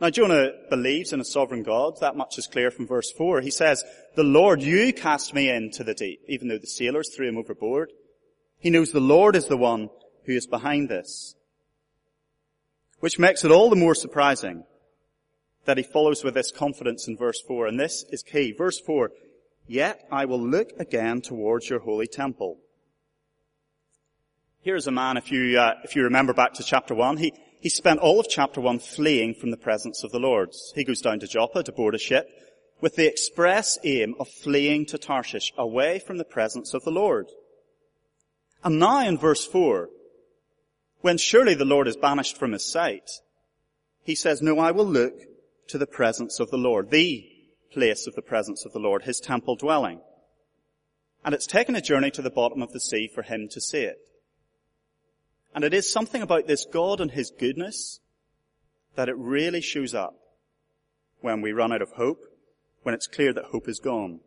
Now 0.01 0.11
Jonah 0.11 0.53
believes 0.71 1.13
in 1.13 1.21
a 1.21 1.25
sovereign 1.25 1.65
God. 1.65 1.99
That 2.01 2.17
much 2.17 2.39
is 2.39 2.47
clear 2.47 2.71
from 2.71 2.87
verse 2.87 3.11
4. 3.11 3.41
He 3.41 3.51
says, 3.51 3.85
the 4.15 4.23
Lord, 4.23 4.63
you 4.63 4.93
cast 4.93 5.35
me 5.35 5.51
into 5.51 5.83
the 5.83 5.95
deep, 5.95 6.21
even 6.29 6.49
though 6.49 6.59
the 6.59 6.67
sailors 6.67 7.15
threw 7.15 7.29
him 7.29 7.37
overboard. 7.37 7.93
He 8.59 8.71
knows 8.71 8.93
the 8.93 9.01
Lord 9.01 9.35
is 9.37 9.47
the 9.47 9.57
one 9.57 9.91
who 10.25 10.33
is 10.33 10.47
behind 10.47 10.89
this. 10.89 11.35
Which 13.01 13.19
makes 13.19 13.45
it 13.45 13.51
all 13.51 13.71
the 13.71 13.77
more 13.77 13.95
surprising 13.95 14.65
that 15.65 15.77
he 15.77 15.83
follows 15.83 16.25
with 16.25 16.35
this 16.35 16.51
confidence 16.51 17.07
in 17.07 17.17
verse 17.17 17.41
4, 17.41 17.67
and 17.67 17.79
this 17.79 18.05
is 18.11 18.23
key. 18.23 18.53
Verse 18.53 18.81
4, 18.81 19.11
Yet 19.67 20.07
I 20.11 20.25
will 20.25 20.41
look 20.41 20.71
again 20.79 21.21
towards 21.21 21.69
your 21.69 21.81
holy 21.81 22.07
temple. 22.07 22.59
Here's 24.61 24.87
a 24.87 24.91
man, 24.91 25.17
if 25.17 25.31
you, 25.31 25.59
uh, 25.59 25.75
if 25.85 25.95
you 25.95 26.05
remember 26.05 26.33
back 26.33 26.55
to 26.55 26.65
chapter 26.65 26.95
1, 26.95 27.19
he, 27.19 27.33
he 27.61 27.69
spent 27.69 28.01
all 28.01 28.21
of 28.21 28.29
chapter 28.29 28.61
1 28.61 28.79
fleeing 28.79 29.35
from 29.35 29.51
the 29.51 29.57
presence 29.57 30.05
of 30.05 30.13
the 30.13 30.21
Lord. 30.21 30.51
He 30.75 30.85
goes 30.85 31.01
down 31.01 31.21
to 31.21 31.27
Joppa 31.27 31.63
to 31.65 31.73
board 31.73 31.95
a 31.95 31.99
ship 31.99 32.29
with 32.81 32.95
the 32.95 33.09
express 33.09 33.79
aim 33.85 34.15
of 34.21 34.29
fleeing 34.29 34.87
to 34.87 34.99
Tarshish, 34.99 35.53
away 35.59 35.99
from 35.99 36.19
the 36.19 36.25
presence 36.25 36.75
of 36.75 36.85
the 36.85 36.93
Lord. 36.93 37.27
And 38.63 38.79
now 38.79 39.07
in 39.07 39.19
verse 39.19 39.45
4, 39.45 39.89
when 41.01 41.19
surely 41.19 41.55
the 41.55 41.65
Lord 41.65 41.89
is 41.89 41.97
banished 41.97 42.37
from 42.37 42.53
his 42.53 42.65
sight, 42.65 43.11
he 44.05 44.15
says, 44.15 44.41
no, 44.41 44.59
I 44.59 44.71
will 44.71 44.87
look 44.87 45.15
to 45.69 45.79
the 45.79 45.87
presence 45.87 46.41
of 46.41 46.51
the 46.51 46.57
Lord, 46.57 46.91
the 46.91 47.29
place 47.73 48.07
of 48.07 48.15
the 48.15 48.23
presence 48.23 48.65
of 48.65 48.73
the 48.73 48.79
Lord, 48.79 49.03
his 49.03 49.21
temple 49.21 49.57
dwelling. 49.57 50.01
And 51.25 51.35
it's 51.35 51.47
taken 51.47 51.75
a 51.75 51.81
journey 51.81 52.11
to 52.13 52.23
the 52.23 52.31
bottom 52.31 52.63
of 52.63 52.73
the 52.73 52.81
sea 52.81 53.11
for 53.13 53.23
him 53.23 53.49
to 53.51 53.61
see 53.61 53.83
it. 53.83 53.99
And 55.59 55.65
it 55.65 55.75
is 55.75 55.91
something 55.93 56.23
about 56.23 56.47
this 56.47 56.67
God 56.67 57.01
and 57.01 57.11
his 57.11 57.33
goodness 57.33 57.99
that 58.95 59.09
it 59.09 59.17
really 59.19 59.61
shows 59.61 59.93
up 59.93 60.15
when 61.21 61.41
we 61.41 61.51
run 61.51 61.73
out 61.73 61.83
of 61.83 61.91
hope, 61.91 62.21
when 62.85 62.95
it's 62.95 63.09
clear 63.09 63.33
that 63.33 63.47
hope 63.47 63.69
is 63.69 63.81
gone. 63.81 64.21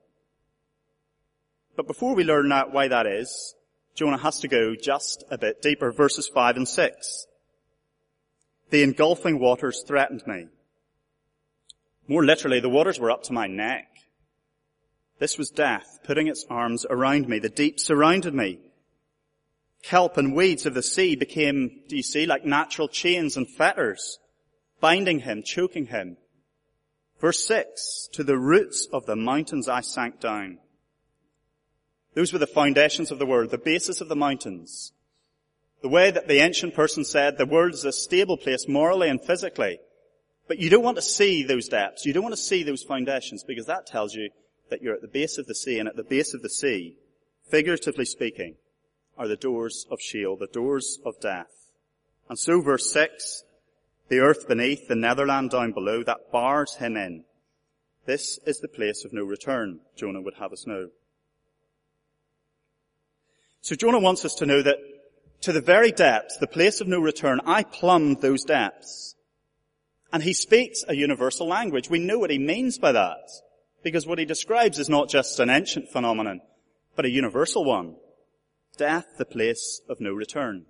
But 1.77 1.87
before 1.87 2.15
we 2.15 2.25
learn 2.25 2.51
why 2.71 2.89
that 2.89 3.07
is, 3.07 3.55
Jonah 3.95 4.17
has 4.17 4.41
to 4.41 4.49
go 4.49 4.75
just 4.75 5.23
a 5.31 5.37
bit 5.37 5.61
deeper, 5.61 5.93
verses 5.93 6.27
5 6.27 6.57
and 6.57 6.67
6. 6.67 7.27
The 8.71 8.83
engulfing 8.83 9.39
waters 9.39 9.85
threatened 9.87 10.23
me. 10.27 10.47
More 12.09 12.25
literally, 12.25 12.59
the 12.59 12.67
waters 12.67 12.99
were 12.99 13.09
up 13.09 13.23
to 13.23 13.33
my 13.33 13.47
neck. 13.47 13.87
This 15.19 15.37
was 15.37 15.49
death, 15.49 15.99
putting 16.03 16.27
its 16.27 16.45
arms 16.49 16.85
around 16.89 17.29
me. 17.29 17.39
The 17.39 17.47
deep 17.47 17.79
surrounded 17.79 18.33
me. 18.33 18.59
Kelp 19.83 20.17
and 20.17 20.35
weeds 20.35 20.65
of 20.65 20.73
the 20.73 20.83
sea 20.83 21.15
became, 21.15 21.81
do 21.87 21.95
you 21.95 22.03
see, 22.03 22.25
like 22.25 22.45
natural 22.45 22.87
chains 22.87 23.35
and 23.35 23.47
fetters, 23.47 24.19
binding 24.79 25.19
him, 25.19 25.43
choking 25.43 25.87
him. 25.87 26.17
Verse 27.19 27.45
6, 27.45 28.09
to 28.13 28.23
the 28.23 28.37
roots 28.37 28.87
of 28.91 29.05
the 29.05 29.15
mountains 29.15 29.69
I 29.69 29.81
sank 29.81 30.19
down. 30.19 30.59
Those 32.13 32.33
were 32.33 32.39
the 32.39 32.47
foundations 32.47 33.11
of 33.11 33.19
the 33.19 33.25
world, 33.25 33.51
the 33.51 33.57
basis 33.57 34.01
of 34.01 34.09
the 34.09 34.15
mountains. 34.15 34.91
The 35.81 35.89
way 35.89 36.11
that 36.11 36.27
the 36.27 36.39
ancient 36.39 36.75
person 36.75 37.03
said 37.03 37.37
the 37.37 37.45
world 37.45 37.73
is 37.73 37.85
a 37.85 37.91
stable 37.91 38.37
place 38.37 38.67
morally 38.67 39.09
and 39.09 39.23
physically. 39.23 39.79
But 40.47 40.59
you 40.59 40.69
don't 40.69 40.83
want 40.83 40.97
to 40.97 41.01
see 41.01 41.43
those 41.43 41.69
depths. 41.69 42.05
You 42.05 42.13
don't 42.13 42.23
want 42.23 42.35
to 42.35 42.41
see 42.41 42.63
those 42.63 42.83
foundations 42.83 43.43
because 43.43 43.65
that 43.67 43.87
tells 43.87 44.13
you 44.13 44.29
that 44.69 44.81
you're 44.81 44.95
at 44.95 45.01
the 45.01 45.07
base 45.07 45.37
of 45.37 45.47
the 45.47 45.55
sea 45.55 45.79
and 45.79 45.87
at 45.87 45.95
the 45.95 46.03
base 46.03 46.33
of 46.33 46.41
the 46.41 46.49
sea, 46.49 46.97
figuratively 47.49 48.05
speaking, 48.05 48.55
are 49.17 49.27
the 49.27 49.35
doors 49.35 49.85
of 49.91 49.99
Sheol, 50.01 50.37
the 50.37 50.47
doors 50.47 50.99
of 51.05 51.19
death. 51.19 51.71
And 52.29 52.39
so 52.39 52.61
verse 52.61 52.91
6, 52.91 53.43
the 54.09 54.19
earth 54.19 54.47
beneath, 54.47 54.87
the 54.87 54.95
netherland 54.95 55.51
down 55.51 55.71
below, 55.71 56.03
that 56.03 56.31
bars 56.31 56.75
him 56.75 56.97
in. 56.97 57.23
This 58.05 58.39
is 58.45 58.59
the 58.59 58.67
place 58.67 59.05
of 59.05 59.13
no 59.13 59.23
return, 59.23 59.79
Jonah 59.95 60.21
would 60.21 60.35
have 60.35 60.51
us 60.51 60.65
know. 60.65 60.89
So 63.61 63.75
Jonah 63.75 63.99
wants 63.99 64.25
us 64.25 64.35
to 64.35 64.45
know 64.45 64.61
that 64.61 64.77
to 65.41 65.51
the 65.51 65.61
very 65.61 65.91
depths, 65.91 66.37
the 66.37 66.47
place 66.47 66.81
of 66.81 66.87
no 66.87 66.99
return, 66.99 67.41
I 67.45 67.63
plumbed 67.63 68.21
those 68.21 68.43
depths. 68.43 69.15
And 70.13 70.23
he 70.23 70.33
speaks 70.33 70.83
a 70.87 70.95
universal 70.95 71.47
language. 71.47 71.89
We 71.89 71.99
know 71.99 72.19
what 72.19 72.31
he 72.31 72.39
means 72.39 72.77
by 72.77 72.91
that. 72.91 73.29
Because 73.83 74.05
what 74.05 74.19
he 74.19 74.25
describes 74.25 74.77
is 74.77 74.89
not 74.89 75.09
just 75.09 75.39
an 75.39 75.49
ancient 75.49 75.89
phenomenon, 75.89 76.41
but 76.95 77.05
a 77.05 77.09
universal 77.09 77.63
one. 77.63 77.95
Death, 78.77 79.05
the 79.17 79.25
place 79.25 79.81
of 79.89 79.99
no 79.99 80.13
return. 80.13 80.65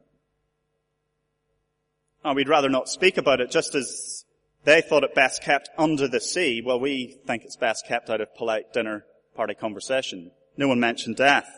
Now 2.23 2.33
we'd 2.33 2.49
rather 2.49 2.69
not 2.69 2.89
speak 2.89 3.17
about 3.17 3.41
it 3.41 3.51
just 3.51 3.75
as 3.75 4.25
they 4.63 4.81
thought 4.81 5.03
it 5.03 5.15
best 5.15 5.41
kept 5.41 5.69
under 5.77 6.07
the 6.07 6.19
sea. 6.19 6.61
Well, 6.63 6.79
we 6.79 7.17
think 7.25 7.43
it's 7.43 7.55
best 7.55 7.87
kept 7.87 8.09
out 8.09 8.21
of 8.21 8.35
polite 8.35 8.73
dinner 8.73 9.05
party 9.35 9.55
conversation. 9.55 10.31
No 10.57 10.67
one 10.67 10.79
mentioned 10.79 11.15
death. 11.15 11.49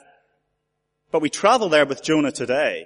But 1.12 1.22
we 1.22 1.30
travel 1.30 1.70
there 1.70 1.86
with 1.86 2.04
Jonah 2.04 2.32
today, 2.32 2.86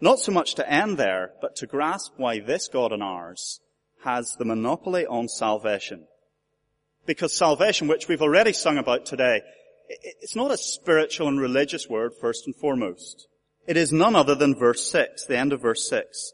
not 0.00 0.18
so 0.20 0.32
much 0.32 0.54
to 0.54 0.70
end 0.70 0.96
there, 0.96 1.32
but 1.40 1.56
to 1.56 1.66
grasp 1.66 2.12
why 2.16 2.40
this 2.40 2.68
God 2.68 2.92
and 2.92 3.02
ours 3.02 3.60
has 4.04 4.36
the 4.38 4.44
monopoly 4.44 5.06
on 5.06 5.28
salvation. 5.28 6.06
Because 7.04 7.36
salvation, 7.36 7.88
which 7.88 8.08
we've 8.08 8.22
already 8.22 8.52
sung 8.52 8.78
about 8.78 9.06
today, 9.06 9.42
it's 9.88 10.36
not 10.36 10.50
a 10.50 10.58
spiritual 10.58 11.28
and 11.28 11.40
religious 11.40 11.88
word 11.88 12.12
first 12.20 12.46
and 12.46 12.54
foremost. 12.54 13.26
It 13.66 13.76
is 13.76 13.92
none 13.92 14.16
other 14.16 14.34
than 14.34 14.54
verse 14.54 14.90
6, 14.90 15.26
the 15.26 15.36
end 15.36 15.52
of 15.52 15.62
verse 15.62 15.88
6. 15.88 16.32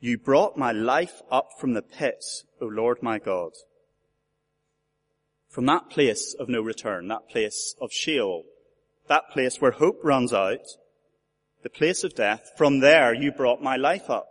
You 0.00 0.16
brought 0.16 0.56
my 0.56 0.72
life 0.72 1.20
up 1.30 1.50
from 1.58 1.74
the 1.74 1.82
pits, 1.82 2.44
O 2.60 2.66
Lord 2.66 3.02
my 3.02 3.18
God. 3.18 3.52
From 5.48 5.66
that 5.66 5.90
place 5.90 6.34
of 6.38 6.48
no 6.48 6.62
return, 6.62 7.08
that 7.08 7.28
place 7.28 7.74
of 7.80 7.92
Sheol, 7.92 8.44
that 9.08 9.30
place 9.30 9.60
where 9.60 9.72
hope 9.72 10.00
runs 10.02 10.32
out, 10.32 10.66
the 11.62 11.68
place 11.68 12.04
of 12.04 12.14
death, 12.14 12.52
from 12.56 12.80
there 12.80 13.12
you 13.12 13.32
brought 13.32 13.62
my 13.62 13.76
life 13.76 14.08
up, 14.08 14.28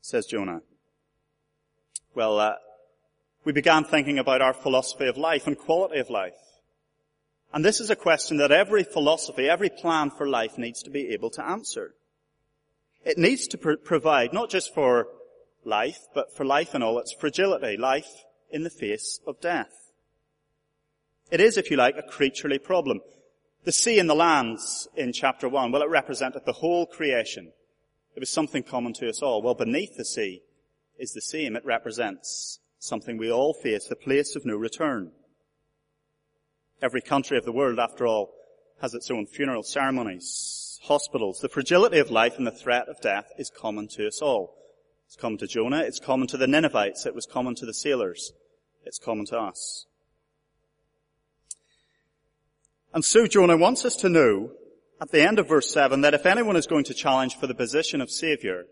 says 0.00 0.26
Jonah. 0.26 0.62
Well, 2.14 2.40
uh, 2.40 2.54
we 3.44 3.52
began 3.52 3.84
thinking 3.84 4.18
about 4.18 4.42
our 4.42 4.54
philosophy 4.54 5.06
of 5.06 5.16
life 5.16 5.46
and 5.46 5.56
quality 5.56 6.00
of 6.00 6.10
life. 6.10 6.34
And 7.52 7.64
this 7.64 7.80
is 7.80 7.90
a 7.90 7.96
question 7.96 8.36
that 8.36 8.52
every 8.52 8.84
philosophy, 8.84 9.48
every 9.48 9.70
plan 9.70 10.10
for 10.10 10.28
life 10.28 10.56
needs 10.56 10.82
to 10.84 10.90
be 10.90 11.08
able 11.08 11.30
to 11.30 11.44
answer. 11.44 11.94
It 13.04 13.18
needs 13.18 13.48
to 13.48 13.58
pr- 13.58 13.74
provide 13.82 14.32
not 14.32 14.50
just 14.50 14.72
for 14.72 15.08
life, 15.64 16.00
but 16.14 16.34
for 16.36 16.44
life 16.44 16.74
in 16.74 16.82
all 16.82 16.98
its 16.98 17.12
fragility, 17.12 17.76
life 17.76 18.24
in 18.50 18.62
the 18.62 18.70
face 18.70 19.20
of 19.26 19.40
death. 19.40 19.92
It 21.30 21.40
is, 21.40 21.56
if 21.56 21.70
you 21.70 21.76
like, 21.76 21.96
a 21.96 22.02
creaturely 22.02 22.58
problem. 22.58 23.00
The 23.64 23.72
sea 23.72 23.98
and 23.98 24.08
the 24.08 24.14
lands 24.14 24.88
in 24.96 25.12
chapter 25.12 25.48
one, 25.48 25.70
well, 25.70 25.82
it 25.82 25.88
represented 25.88 26.42
the 26.44 26.52
whole 26.52 26.86
creation. 26.86 27.52
It 28.16 28.20
was 28.20 28.30
something 28.30 28.62
common 28.62 28.92
to 28.94 29.08
us 29.08 29.22
all. 29.22 29.42
Well, 29.42 29.54
beneath 29.54 29.96
the 29.96 30.04
sea 30.04 30.42
is 30.98 31.12
the 31.12 31.20
same. 31.20 31.56
It 31.56 31.64
represents 31.64 32.58
something 32.78 33.16
we 33.16 33.30
all 33.30 33.54
face, 33.54 33.86
the 33.86 33.96
place 33.96 34.34
of 34.34 34.44
no 34.44 34.56
return. 34.56 35.12
Every 36.82 37.00
country 37.00 37.36
of 37.36 37.44
the 37.44 37.52
world, 37.52 37.78
after 37.78 38.06
all, 38.06 38.32
has 38.80 38.94
its 38.94 39.10
own 39.10 39.26
funeral 39.26 39.62
ceremonies, 39.62 40.78
hospitals. 40.84 41.40
The 41.40 41.48
fragility 41.48 41.98
of 41.98 42.10
life 42.10 42.38
and 42.38 42.46
the 42.46 42.50
threat 42.50 42.88
of 42.88 43.00
death 43.00 43.30
is 43.38 43.50
common 43.50 43.88
to 43.88 44.06
us 44.06 44.22
all. 44.22 44.56
It's 45.06 45.16
common 45.16 45.38
to 45.38 45.46
Jonah. 45.46 45.80
It's 45.80 45.98
common 45.98 46.28
to 46.28 46.36
the 46.36 46.46
Ninevites. 46.46 47.04
It 47.04 47.14
was 47.14 47.26
common 47.26 47.54
to 47.56 47.66
the 47.66 47.74
sailors. 47.74 48.32
It's 48.84 48.98
common 48.98 49.26
to 49.26 49.38
us. 49.38 49.86
And 52.94 53.04
so 53.04 53.26
Jonah 53.26 53.56
wants 53.56 53.84
us 53.84 53.96
to 53.96 54.08
know 54.08 54.52
at 55.00 55.10
the 55.10 55.22
end 55.22 55.38
of 55.38 55.48
verse 55.48 55.70
7 55.72 56.00
that 56.00 56.14
if 56.14 56.26
anyone 56.26 56.56
is 56.56 56.66
going 56.66 56.84
to 56.84 56.94
challenge 56.94 57.36
for 57.36 57.46
the 57.46 57.54
position 57.54 58.00
of 58.00 58.10
Savior, 58.10 58.64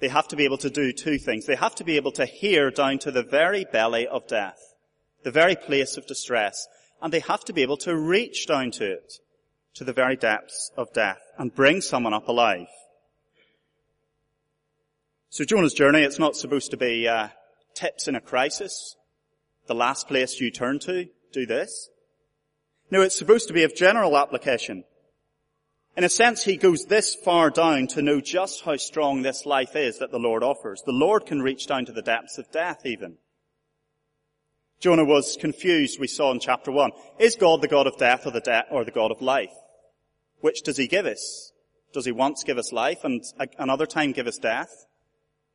they 0.00 0.08
have 0.08 0.28
to 0.28 0.36
be 0.36 0.44
able 0.44 0.58
to 0.58 0.70
do 0.70 0.92
two 0.92 1.18
things. 1.18 1.46
They 1.46 1.56
have 1.56 1.74
to 1.76 1.84
be 1.84 1.96
able 1.96 2.12
to 2.12 2.26
hear 2.26 2.70
down 2.70 2.98
to 3.00 3.10
the 3.10 3.22
very 3.22 3.64
belly 3.64 4.06
of 4.06 4.26
death, 4.26 4.74
the 5.24 5.30
very 5.30 5.56
place 5.56 5.96
of 5.96 6.06
distress, 6.06 6.66
and 7.00 7.12
they 7.12 7.20
have 7.20 7.44
to 7.44 7.52
be 7.52 7.62
able 7.62 7.76
to 7.78 7.96
reach 7.96 8.46
down 8.46 8.70
to 8.72 8.92
it, 8.92 9.14
to 9.74 9.84
the 9.84 9.92
very 9.92 10.16
depths 10.16 10.70
of 10.76 10.92
death, 10.92 11.20
and 11.38 11.54
bring 11.54 11.80
someone 11.80 12.14
up 12.14 12.28
alive. 12.28 12.66
So 15.30 15.44
Jonah's 15.44 15.74
journey, 15.74 16.02
it's 16.02 16.18
not 16.18 16.36
supposed 16.36 16.70
to 16.70 16.76
be 16.76 17.06
uh, 17.06 17.28
tips 17.74 18.08
in 18.08 18.14
a 18.14 18.20
crisis. 18.20 18.96
The 19.66 19.74
last 19.74 20.08
place 20.08 20.40
you 20.40 20.50
turn 20.50 20.78
to, 20.80 21.08
do 21.32 21.46
this. 21.46 21.90
No, 22.90 23.02
it's 23.02 23.18
supposed 23.18 23.48
to 23.48 23.54
be 23.54 23.64
of 23.64 23.74
general 23.74 24.16
application. 24.16 24.84
In 25.96 26.04
a 26.04 26.08
sense, 26.08 26.44
he 26.44 26.56
goes 26.56 26.84
this 26.84 27.14
far 27.14 27.50
down 27.50 27.88
to 27.88 28.02
know 28.02 28.20
just 28.20 28.62
how 28.62 28.76
strong 28.76 29.22
this 29.22 29.44
life 29.44 29.76
is 29.76 29.98
that 29.98 30.10
the 30.10 30.18
Lord 30.18 30.42
offers. 30.42 30.82
The 30.86 30.92
Lord 30.92 31.26
can 31.26 31.42
reach 31.42 31.66
down 31.66 31.84
to 31.86 31.92
the 31.92 32.02
depths 32.02 32.38
of 32.38 32.50
death 32.50 32.86
even. 32.86 33.18
Jonah 34.80 35.04
was 35.04 35.36
confused, 35.40 35.98
we 35.98 36.06
saw 36.06 36.30
in 36.30 36.40
chapter 36.40 36.70
1. 36.70 36.92
Is 37.18 37.34
God 37.34 37.62
the 37.62 37.68
God 37.68 37.86
of 37.86 37.96
death 37.96 38.26
or 38.26 38.30
the, 38.30 38.40
de- 38.40 38.66
or 38.70 38.84
the 38.84 38.92
God 38.92 39.10
of 39.10 39.20
life? 39.20 39.52
Which 40.40 40.62
does 40.62 40.76
he 40.76 40.86
give 40.86 41.06
us? 41.06 41.52
Does 41.92 42.04
he 42.04 42.12
once 42.12 42.44
give 42.44 42.58
us 42.58 42.72
life 42.72 43.02
and 43.02 43.24
another 43.58 43.86
time 43.86 44.12
give 44.12 44.26
us 44.26 44.38
death? 44.38 44.86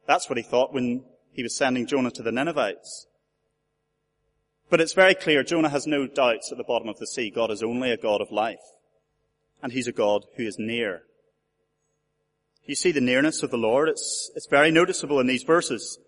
That's 0.08 0.30
what 0.30 0.38
he 0.38 0.44
thought 0.44 0.74
when 0.74 1.06
he 1.32 1.44
was 1.44 1.56
sending 1.56 1.88
Jonah 1.88 2.12
to 2.12 2.24
the 2.24 2.32
Ninevites. 2.32 3.08
But 4.70 4.82
it's 4.82 4.94
very 4.94 5.16
clear 5.16 5.44
Jonah 5.44 5.70
has 5.70 5.88
no 5.88 6.08
doubts 6.08 6.52
at 6.52 6.58
the 6.58 6.64
bottom 6.64 6.90
of 6.90 6.98
the 7.00 7.08
sea. 7.08 7.30
God 7.30 7.52
is 7.52 7.64
only 7.64 7.92
a 7.92 7.98
God 7.98 8.22
of 8.22 8.32
life. 8.32 8.58
And 9.62 9.72
he's 9.72 9.88
a 9.88 9.94
God 9.94 10.26
who 10.36 10.44
is 10.44 10.58
near. 10.60 11.04
You 12.66 12.76
see 12.76 12.92
the 12.92 13.02
nearness 13.02 13.44
of 13.44 13.52
the 13.52 13.58
Lord? 13.58 13.88
It's, 13.88 14.32
it's 14.36 14.48
very 14.48 14.72
noticeable 14.72 15.20
in 15.20 15.28
these 15.28 15.44
verses. 15.44 16.00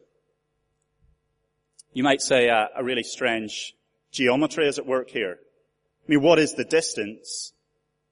You 1.95 2.03
might 2.03 2.21
say 2.21 2.49
a, 2.49 2.67
really 2.83 3.03
strange 3.03 3.73
geometry 4.11 4.67
is 4.67 4.77
at 4.77 4.85
work 4.85 5.09
here. 5.09 5.39
I 5.39 6.11
mean, 6.11 6.21
what 6.21 6.39
is 6.39 6.53
the 6.53 6.65
distance 6.65 7.53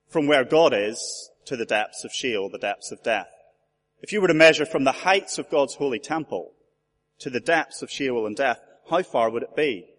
from 0.08 0.26
where 0.26 0.46
God 0.46 0.74
is 0.74 1.30
to 1.48 1.58
the 1.58 1.66
depths 1.66 2.06
of 2.06 2.14
Sheol, 2.14 2.50
the 2.50 2.58
depths 2.58 2.94
of 2.94 3.04
death? 3.04 3.28
If 4.02 4.14
you 4.14 4.22
were 4.22 4.30
to 4.30 4.34
measure 4.34 4.66
from 4.66 4.86
the 4.86 4.94
heights 4.94 5.38
of 5.38 5.50
God's 5.50 5.76
holy 5.76 6.00
temple 6.00 6.54
to 7.20 7.30
the 7.30 7.42
depths 7.42 7.82
of 7.82 7.92
Sheol 7.92 8.26
and 8.26 8.38
death, 8.38 8.62
how 8.90 9.04
far 9.04 9.30
would 9.30 9.44
it 9.44 9.54
be? 9.54 9.90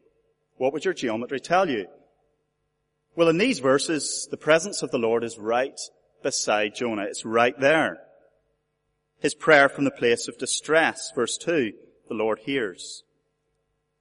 What 0.57 0.73
would 0.73 0.87
your 0.87 0.95
geometry 0.95 1.38
tell 1.38 1.69
you? 1.69 1.87
Well, 3.14 3.29
in 3.29 3.37
these 3.37 3.59
verses, 3.59 4.26
the 4.31 4.38
presence 4.38 4.83
of 4.83 4.93
the 4.93 4.99
Lord 4.99 5.23
is 5.23 5.38
right 5.38 5.79
beside 6.23 6.75
Jonah. 6.75 7.05
It's 7.05 7.26
right 7.26 7.59
there. 7.61 7.99
His 9.21 9.35
prayer 9.35 9.69
from 9.69 9.85
the 9.85 9.91
place 9.91 10.26
of 10.26 10.38
distress, 10.38 11.12
verse 11.14 11.37
2, 11.37 11.75
the 12.09 12.14
Lord 12.14 12.38
hears. 12.38 13.03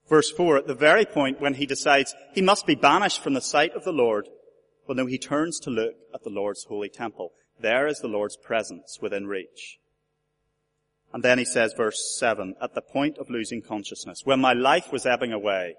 Verse 0.09 0.29
4, 0.31 0.57
at 0.57 0.67
the 0.67 0.75
very 0.75 1.05
point 1.05 1.39
when 1.39 1.53
he 1.55 1.65
decides 1.65 2.13
he 2.33 2.41
must 2.41 2.65
be 2.65 2.75
banished 2.75 3.23
from 3.23 3.33
the 3.33 3.41
sight 3.41 3.73
of 3.73 3.83
the 3.83 3.93
Lord, 3.93 4.27
well 4.87 4.95
no, 4.95 5.05
he 5.05 5.17
turns 5.17 5.59
to 5.61 5.69
look 5.69 5.95
at 6.13 6.23
the 6.23 6.29
Lord's 6.29 6.65
holy 6.65 6.89
temple. 6.89 7.31
There 7.59 7.87
is 7.87 7.99
the 7.99 8.07
Lord's 8.07 8.35
presence 8.35 8.99
within 9.01 9.27
reach. 9.27 9.79
And 11.13 11.23
then 11.23 11.37
he 11.37 11.45
says, 11.45 11.73
verse 11.73 12.17
7, 12.17 12.55
at 12.61 12.73
the 12.73 12.81
point 12.81 13.17
of 13.17 13.29
losing 13.29 13.61
consciousness, 13.61 14.21
when 14.25 14.39
my 14.39 14.53
life 14.53 14.91
was 14.91 15.05
ebbing 15.05 15.31
away, 15.31 15.75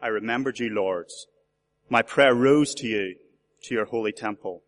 I 0.00 0.08
remembered 0.08 0.58
you, 0.58 0.70
Lord. 0.70 1.06
My 1.88 2.02
prayer 2.02 2.34
rose 2.34 2.74
to 2.76 2.86
you, 2.86 3.16
to 3.64 3.74
your 3.74 3.84
holy 3.84 4.12
temple. 4.12 4.62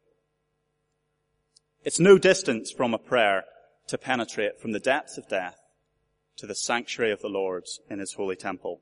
It's 1.84 1.98
no 1.98 2.18
distance 2.18 2.70
from 2.70 2.92
a 2.92 2.98
prayer 2.98 3.44
to 3.88 3.98
penetrate 3.98 4.60
from 4.60 4.72
the 4.72 4.80
depths 4.80 5.16
of 5.16 5.28
death 5.28 5.56
to 6.38 6.46
the 6.46 6.54
sanctuary 6.54 7.12
of 7.12 7.20
the 7.20 7.28
Lord 7.28 7.64
in 7.90 7.98
his 7.98 8.14
holy 8.14 8.36
temple. 8.36 8.80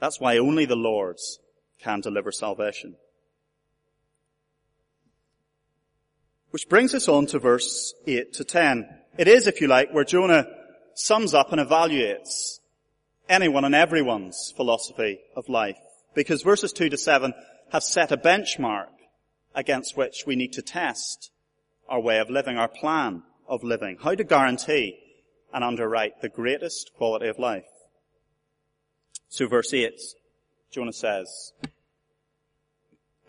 That's 0.00 0.20
why 0.20 0.38
only 0.38 0.64
the 0.64 0.76
Lord's 0.76 1.38
can 1.82 2.00
deliver 2.00 2.32
salvation. 2.32 2.96
Which 6.50 6.68
brings 6.68 6.94
us 6.94 7.08
on 7.08 7.26
to 7.26 7.38
verse 7.38 7.94
8 8.06 8.32
to 8.34 8.44
10. 8.44 8.88
It 9.18 9.28
is, 9.28 9.46
if 9.46 9.60
you 9.60 9.68
like, 9.68 9.92
where 9.92 10.04
Jonah 10.04 10.46
sums 10.94 11.34
up 11.34 11.52
and 11.52 11.60
evaluates 11.60 12.58
anyone 13.28 13.64
and 13.64 13.74
everyone's 13.74 14.52
philosophy 14.56 15.20
of 15.36 15.48
life. 15.48 15.78
Because 16.14 16.42
verses 16.42 16.72
2 16.72 16.88
to 16.90 16.96
7 16.96 17.32
have 17.70 17.82
set 17.82 18.10
a 18.10 18.16
benchmark 18.16 18.88
against 19.54 19.96
which 19.96 20.24
we 20.26 20.36
need 20.36 20.52
to 20.54 20.62
test 20.62 21.30
our 21.88 22.00
way 22.00 22.18
of 22.18 22.30
living, 22.30 22.56
our 22.56 22.68
plan 22.68 23.22
of 23.48 23.62
living, 23.62 23.98
how 24.02 24.14
to 24.14 24.24
guarantee 24.24 24.98
and 25.52 25.64
underwrite 25.64 26.20
the 26.20 26.28
greatest 26.28 26.92
quality 26.96 27.28
of 27.28 27.38
life. 27.38 27.64
So 29.28 29.46
verse 29.46 29.72
8, 29.72 29.92
Jonah 30.70 30.92
says, 30.92 31.52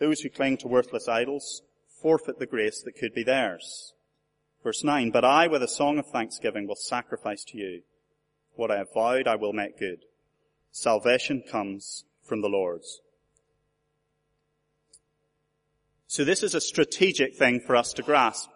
those 0.02 0.20
who 0.20 0.30
cling 0.30 0.56
to 0.58 0.68
worthless 0.68 1.06
idols 1.06 1.62
forfeit 2.00 2.40
the 2.40 2.46
grace 2.46 2.82
that 2.82 2.96
could 2.96 3.14
be 3.14 3.22
theirs. 3.22 3.94
Verse 4.64 4.82
9, 4.82 5.10
but 5.10 5.24
I 5.24 5.46
with 5.46 5.62
a 5.62 5.68
song 5.68 5.98
of 5.98 6.06
thanksgiving 6.06 6.66
will 6.66 6.74
sacrifice 6.74 7.44
to 7.44 7.56
you. 7.56 7.82
What 8.54 8.70
I 8.70 8.78
have 8.78 8.92
vowed 8.92 9.28
I 9.28 9.36
will 9.36 9.52
make 9.52 9.78
good. 9.78 10.00
Salvation 10.72 11.42
comes 11.48 12.04
from 12.24 12.40
the 12.40 12.48
Lord's. 12.48 13.00
So 16.06 16.24
this 16.24 16.42
is 16.42 16.54
a 16.54 16.60
strategic 16.60 17.36
thing 17.36 17.60
for 17.60 17.76
us 17.76 17.92
to 17.94 18.02
grasp. 18.02 18.50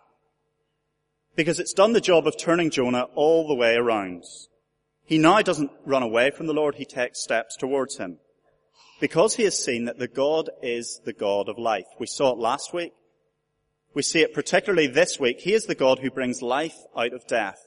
Because 1.37 1.61
it's 1.61 1.75
done 1.75 1.92
the 1.92 2.01
job 2.01 2.27
of 2.27 2.37
turning 2.37 2.70
Jonah 2.70 3.09
all 3.14 3.46
the 3.46 3.55
way 3.55 3.77
around. 3.77 4.25
He 5.05 5.18
now 5.18 5.40
doesn't 5.42 5.70
run 5.85 6.03
away 6.03 6.31
from 6.31 6.46
the 6.46 6.55
Lord, 6.55 6.75
he 6.75 6.85
takes 6.85 7.22
steps 7.22 7.57
towards 7.57 7.99
him. 7.99 8.18
Because 9.01 9.37
he 9.37 9.44
has 9.44 9.62
seen 9.62 9.85
that 9.85 9.99
the 9.99 10.09
God 10.09 10.49
is 10.62 11.01
the 11.05 11.12
God 11.12 11.49
of 11.49 11.59
life. 11.59 11.87
We 11.99 12.07
saw 12.07 12.33
it 12.33 12.38
last 12.38 12.72
week. 12.72 12.94
We 13.94 14.03
see 14.03 14.20
it 14.20 14.35
particularly 14.35 14.87
this 14.87 15.20
week. 15.20 15.40
He 15.40 15.53
is 15.53 15.66
the 15.66 15.75
God 15.75 15.99
who 15.99 16.11
brings 16.11 16.42
life 16.42 16.77
out 16.96 17.12
of 17.12 17.27
death. 17.27 17.61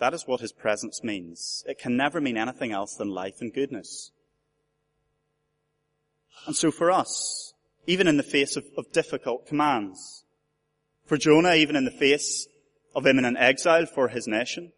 That 0.00 0.14
is 0.14 0.26
what 0.26 0.40
his 0.40 0.52
presence 0.52 1.04
means. 1.04 1.64
It 1.68 1.78
can 1.78 1.96
never 1.96 2.20
mean 2.20 2.36
anything 2.36 2.72
else 2.72 2.96
than 2.96 3.08
life 3.08 3.40
and 3.40 3.54
goodness. 3.54 4.10
And 6.46 6.56
so 6.56 6.72
for 6.72 6.90
us, 6.90 7.54
even 7.86 8.08
in 8.08 8.16
the 8.16 8.24
face 8.24 8.56
of, 8.56 8.64
of 8.76 8.90
difficult 8.92 9.46
commands, 9.46 10.24
for 11.06 11.16
Jonah, 11.16 11.54
even 11.54 11.76
in 11.76 11.84
the 11.84 11.90
face 11.90 12.48
of 12.94 13.06
imminent 13.06 13.36
exile 13.38 13.86
for 13.86 14.08
his 14.08 14.26
nation, 14.26 14.72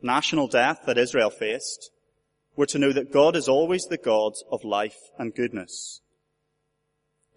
national 0.00 0.48
death 0.48 0.80
that 0.86 0.98
Israel 0.98 1.30
faced, 1.30 1.90
we're 2.56 2.66
to 2.66 2.78
know 2.78 2.92
that 2.92 3.12
God 3.12 3.34
is 3.36 3.48
always 3.48 3.86
the 3.86 3.96
God 3.96 4.34
of 4.50 4.64
life 4.64 5.10
and 5.18 5.34
goodness. 5.34 6.00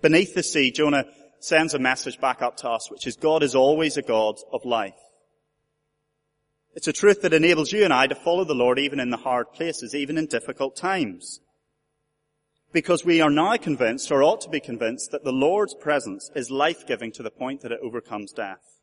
Beneath 0.02 0.36
the 0.36 0.44
sea, 0.44 0.72
Jonah 0.72 1.06
sends 1.40 1.74
a 1.74 1.80
message 1.80 2.20
back 2.20 2.42
up 2.42 2.58
to 2.58 2.70
us, 2.70 2.92
which 2.92 3.08
is 3.08 3.16
God 3.16 3.44
is 3.44 3.56
always 3.56 3.98
a 3.98 4.02
God 4.02 4.36
of 4.52 4.66
life. 4.66 4.94
It's 6.76 6.90
a 6.90 6.94
truth 6.94 7.22
that 7.22 7.34
enables 7.34 7.72
you 7.72 7.86
and 7.86 7.94
I 7.94 8.08
to 8.08 8.16
follow 8.16 8.44
the 8.44 8.54
Lord 8.54 8.78
even 8.78 9.00
in 9.00 9.10
the 9.10 9.18
hard 9.18 9.54
places, 9.54 9.96
even 9.96 10.18
in 10.18 10.26
difficult 10.26 10.76
times. 10.76 11.40
Because 12.74 13.06
we 13.06 13.22
are 13.22 13.30
now 13.30 13.56
convinced, 13.56 14.12
or 14.12 14.22
ought 14.22 14.42
to 14.42 14.50
be 14.50 14.60
convinced, 14.60 15.12
that 15.12 15.24
the 15.24 15.32
Lord's 15.32 15.74
presence 15.74 16.30
is 16.36 16.52
life-giving 16.52 17.14
to 17.14 17.24
the 17.24 17.32
point 17.32 17.62
that 17.62 17.72
it 17.72 17.80
overcomes 17.82 18.34
death. 18.34 18.82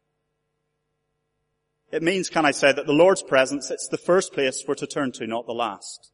It 1.92 2.02
means, 2.02 2.30
can 2.30 2.46
I 2.46 2.52
say, 2.52 2.72
that 2.72 2.86
the 2.86 2.92
Lord's 2.92 3.22
presence, 3.22 3.70
it's 3.70 3.88
the 3.88 3.98
first 3.98 4.32
place 4.32 4.64
we're 4.66 4.74
to 4.76 4.86
turn 4.86 5.12
to, 5.12 5.26
not 5.26 5.46
the 5.46 5.52
last. 5.52 6.10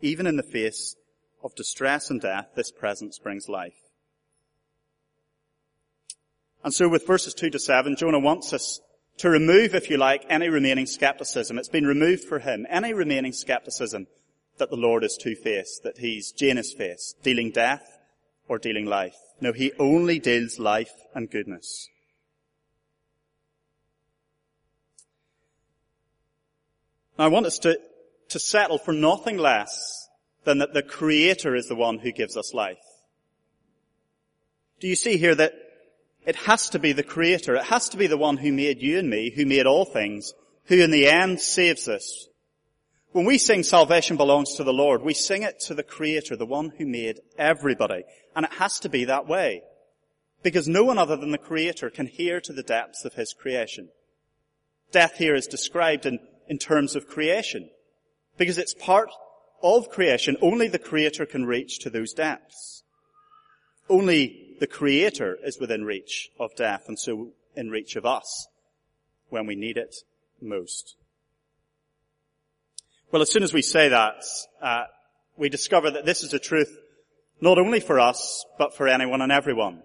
Even 0.00 0.26
in 0.26 0.36
the 0.36 0.42
face 0.42 0.96
of 1.44 1.54
distress 1.54 2.08
and 2.10 2.20
death, 2.20 2.48
this 2.56 2.72
presence 2.72 3.18
brings 3.18 3.50
life. 3.50 3.76
And 6.64 6.72
so 6.72 6.88
with 6.88 7.06
verses 7.06 7.34
2 7.34 7.50
to 7.50 7.58
7, 7.58 7.96
Jonah 7.96 8.18
wants 8.18 8.52
us 8.52 8.80
to 9.18 9.28
remove, 9.28 9.74
if 9.74 9.90
you 9.90 9.98
like, 9.98 10.24
any 10.30 10.48
remaining 10.48 10.86
skepticism. 10.86 11.58
It's 11.58 11.68
been 11.68 11.86
removed 11.86 12.24
for 12.24 12.38
him. 12.38 12.66
Any 12.70 12.94
remaining 12.94 13.32
skepticism 13.32 14.06
that 14.56 14.70
the 14.70 14.76
Lord 14.76 15.04
is 15.04 15.18
two-faced, 15.20 15.82
that 15.82 15.98
he's 15.98 16.32
Janus-faced, 16.32 17.22
dealing 17.22 17.50
death 17.50 17.98
or 18.48 18.58
dealing 18.58 18.86
life. 18.86 19.16
No, 19.40 19.52
he 19.52 19.72
only 19.78 20.18
deals 20.18 20.58
life 20.58 20.94
and 21.14 21.30
goodness. 21.30 21.88
I 27.22 27.28
want 27.28 27.46
us 27.46 27.58
to, 27.60 27.78
to 28.30 28.38
settle 28.38 28.78
for 28.78 28.92
nothing 28.92 29.38
less 29.38 30.08
than 30.44 30.58
that 30.58 30.74
the 30.74 30.82
Creator 30.82 31.54
is 31.54 31.68
the 31.68 31.76
one 31.76 31.98
who 31.98 32.12
gives 32.12 32.36
us 32.36 32.54
life. 32.54 32.78
Do 34.80 34.88
you 34.88 34.96
see 34.96 35.16
here 35.16 35.34
that 35.34 35.54
it 36.26 36.36
has 36.36 36.70
to 36.70 36.78
be 36.78 36.92
the 36.92 37.02
Creator, 37.02 37.56
it 37.56 37.64
has 37.64 37.88
to 37.90 37.96
be 37.96 38.06
the 38.06 38.16
one 38.16 38.36
who 38.36 38.52
made 38.52 38.80
you 38.80 38.98
and 38.98 39.08
me, 39.08 39.30
who 39.30 39.46
made 39.46 39.66
all 39.66 39.84
things, 39.84 40.32
who 40.64 40.82
in 40.82 40.90
the 40.90 41.08
end 41.08 41.40
saves 41.40 41.88
us. 41.88 42.28
When 43.12 43.24
we 43.26 43.38
sing 43.38 43.62
salvation 43.62 44.16
belongs 44.16 44.54
to 44.54 44.64
the 44.64 44.72
Lord, 44.72 45.02
we 45.02 45.14
sing 45.14 45.42
it 45.42 45.60
to 45.66 45.74
the 45.74 45.82
Creator, 45.82 46.36
the 46.36 46.46
one 46.46 46.72
who 46.78 46.86
made 46.86 47.20
everybody. 47.36 48.04
And 48.34 48.46
it 48.46 48.52
has 48.54 48.80
to 48.80 48.88
be 48.88 49.04
that 49.04 49.28
way. 49.28 49.62
Because 50.42 50.66
no 50.66 50.84
one 50.84 50.98
other 50.98 51.16
than 51.16 51.30
the 51.30 51.38
Creator 51.38 51.90
can 51.90 52.06
hear 52.06 52.40
to 52.40 52.52
the 52.52 52.62
depths 52.62 53.04
of 53.04 53.14
His 53.14 53.34
creation. 53.34 53.90
Death 54.92 55.16
here 55.18 55.34
is 55.34 55.46
described 55.46 56.06
in, 56.06 56.20
in 56.48 56.58
terms 56.58 56.96
of 56.96 57.06
creation. 57.06 57.70
Because 58.36 58.58
it's 58.58 58.74
part 58.74 59.10
of 59.62 59.90
creation. 59.90 60.36
Only 60.40 60.68
the 60.68 60.78
Creator 60.78 61.26
can 61.26 61.46
reach 61.46 61.80
to 61.80 61.90
those 61.90 62.12
depths. 62.12 62.82
Only 63.88 64.56
the 64.60 64.66
Creator 64.66 65.38
is 65.44 65.58
within 65.58 65.84
reach 65.84 66.30
of 66.38 66.54
death 66.56 66.84
and 66.88 66.98
so 66.98 67.32
in 67.56 67.70
reach 67.70 67.96
of 67.96 68.06
us 68.06 68.48
when 69.28 69.46
we 69.46 69.54
need 69.54 69.76
it 69.76 69.94
most. 70.40 70.96
Well, 73.10 73.22
as 73.22 73.30
soon 73.30 73.42
as 73.42 73.52
we 73.52 73.62
say 73.62 73.88
that, 73.88 74.24
uh, 74.60 74.84
we 75.36 75.48
discover 75.48 75.90
that 75.90 76.06
this 76.06 76.22
is 76.22 76.34
a 76.34 76.38
truth 76.38 76.78
not 77.40 77.58
only 77.58 77.80
for 77.80 77.98
us, 77.98 78.44
but 78.58 78.74
for 78.74 78.88
anyone 78.88 79.20
and 79.20 79.32
everyone. 79.32 79.82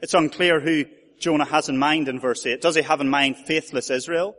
It's 0.00 0.14
unclear 0.14 0.60
who 0.60 0.84
Jonah 1.20 1.44
has 1.44 1.68
in 1.68 1.78
mind 1.78 2.08
in 2.08 2.18
verse 2.18 2.44
8. 2.44 2.60
Does 2.60 2.74
he 2.74 2.82
have 2.82 3.00
in 3.00 3.08
mind 3.08 3.36
faithless 3.36 3.88
Israel? 3.88 4.34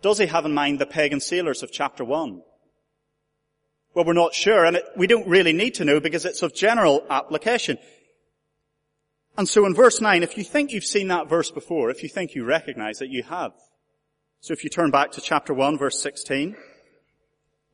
Does 0.00 0.18
he 0.18 0.26
have 0.26 0.44
in 0.44 0.54
mind 0.54 0.78
the 0.78 0.86
pagan 0.86 1.20
sailors 1.20 1.62
of 1.62 1.72
chapter 1.72 2.04
1? 2.04 2.42
Well, 3.94 4.04
we're 4.04 4.12
not 4.12 4.34
sure, 4.34 4.64
and 4.64 4.76
it, 4.76 4.84
we 4.96 5.06
don't 5.06 5.26
really 5.26 5.52
need 5.52 5.74
to 5.74 5.84
know 5.84 5.98
because 5.98 6.24
it's 6.24 6.42
of 6.42 6.54
general 6.54 7.04
application. 7.10 7.78
And 9.36 9.48
so 9.48 9.66
in 9.66 9.74
verse 9.74 10.00
9, 10.00 10.22
if 10.22 10.36
you 10.36 10.44
think 10.44 10.72
you've 10.72 10.84
seen 10.84 11.08
that 11.08 11.28
verse 11.28 11.50
before, 11.50 11.90
if 11.90 12.02
you 12.02 12.08
think 12.08 12.34
you 12.34 12.44
recognize 12.44 13.00
it, 13.00 13.10
you 13.10 13.22
have. 13.24 13.52
So 14.40 14.52
if 14.52 14.62
you 14.62 14.70
turn 14.70 14.90
back 14.90 15.12
to 15.12 15.20
chapter 15.20 15.52
1, 15.52 15.78
verse 15.78 16.00
16, 16.00 16.56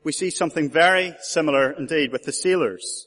we 0.02 0.12
see 0.12 0.30
something 0.30 0.70
very 0.70 1.14
similar 1.20 1.72
indeed 1.72 2.12
with 2.12 2.22
the 2.22 2.32
sailors. 2.32 3.06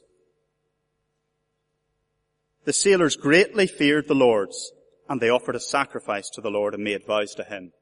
The 2.64 2.72
sailors 2.72 3.16
greatly 3.16 3.66
feared 3.66 4.06
the 4.06 4.14
Lord's, 4.14 4.72
and 5.08 5.20
they 5.20 5.30
offered 5.30 5.56
a 5.56 5.60
sacrifice 5.60 6.28
to 6.30 6.40
the 6.40 6.50
Lord 6.50 6.74
and 6.74 6.84
made 6.84 7.06
vows 7.06 7.34
to 7.36 7.44
him. 7.44 7.72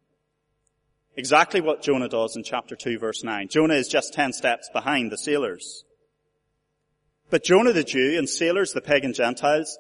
Exactly 1.17 1.63
what 1.63 1.83
Jonah 1.83 2.09
does 2.09 2.37
in 2.37 2.43
chapter 2.43 2.77
2 2.77 2.99
verse 2.99 3.25
9. 3.25 3.49
Jonah 3.49 3.75
is 3.75 3.89
just 3.89 4.13
10 4.13 4.33
steps 4.35 4.69
behind 4.73 5.11
the 5.11 5.17
sailors. 5.17 5.85
But 7.31 7.43
Jonah 7.43 7.73
the 7.73 7.85
Jew 7.85 8.17
and 8.19 8.29
sailors, 8.29 8.73
the 8.73 8.83
pagan 8.83 9.15
Gentiles, 9.15 9.79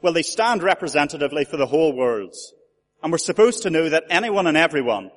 well, 0.00 0.12
they 0.12 0.22
stand 0.22 0.62
representatively 0.62 1.44
for 1.44 1.56
the 1.56 1.66
whole 1.66 1.92
world. 1.92 2.34
And 3.02 3.10
we're 3.10 3.18
supposed 3.18 3.62
to 3.64 3.70
know 3.70 3.88
that 3.88 4.04
anyone 4.10 4.46
and 4.46 4.56
everyone, 4.56 5.10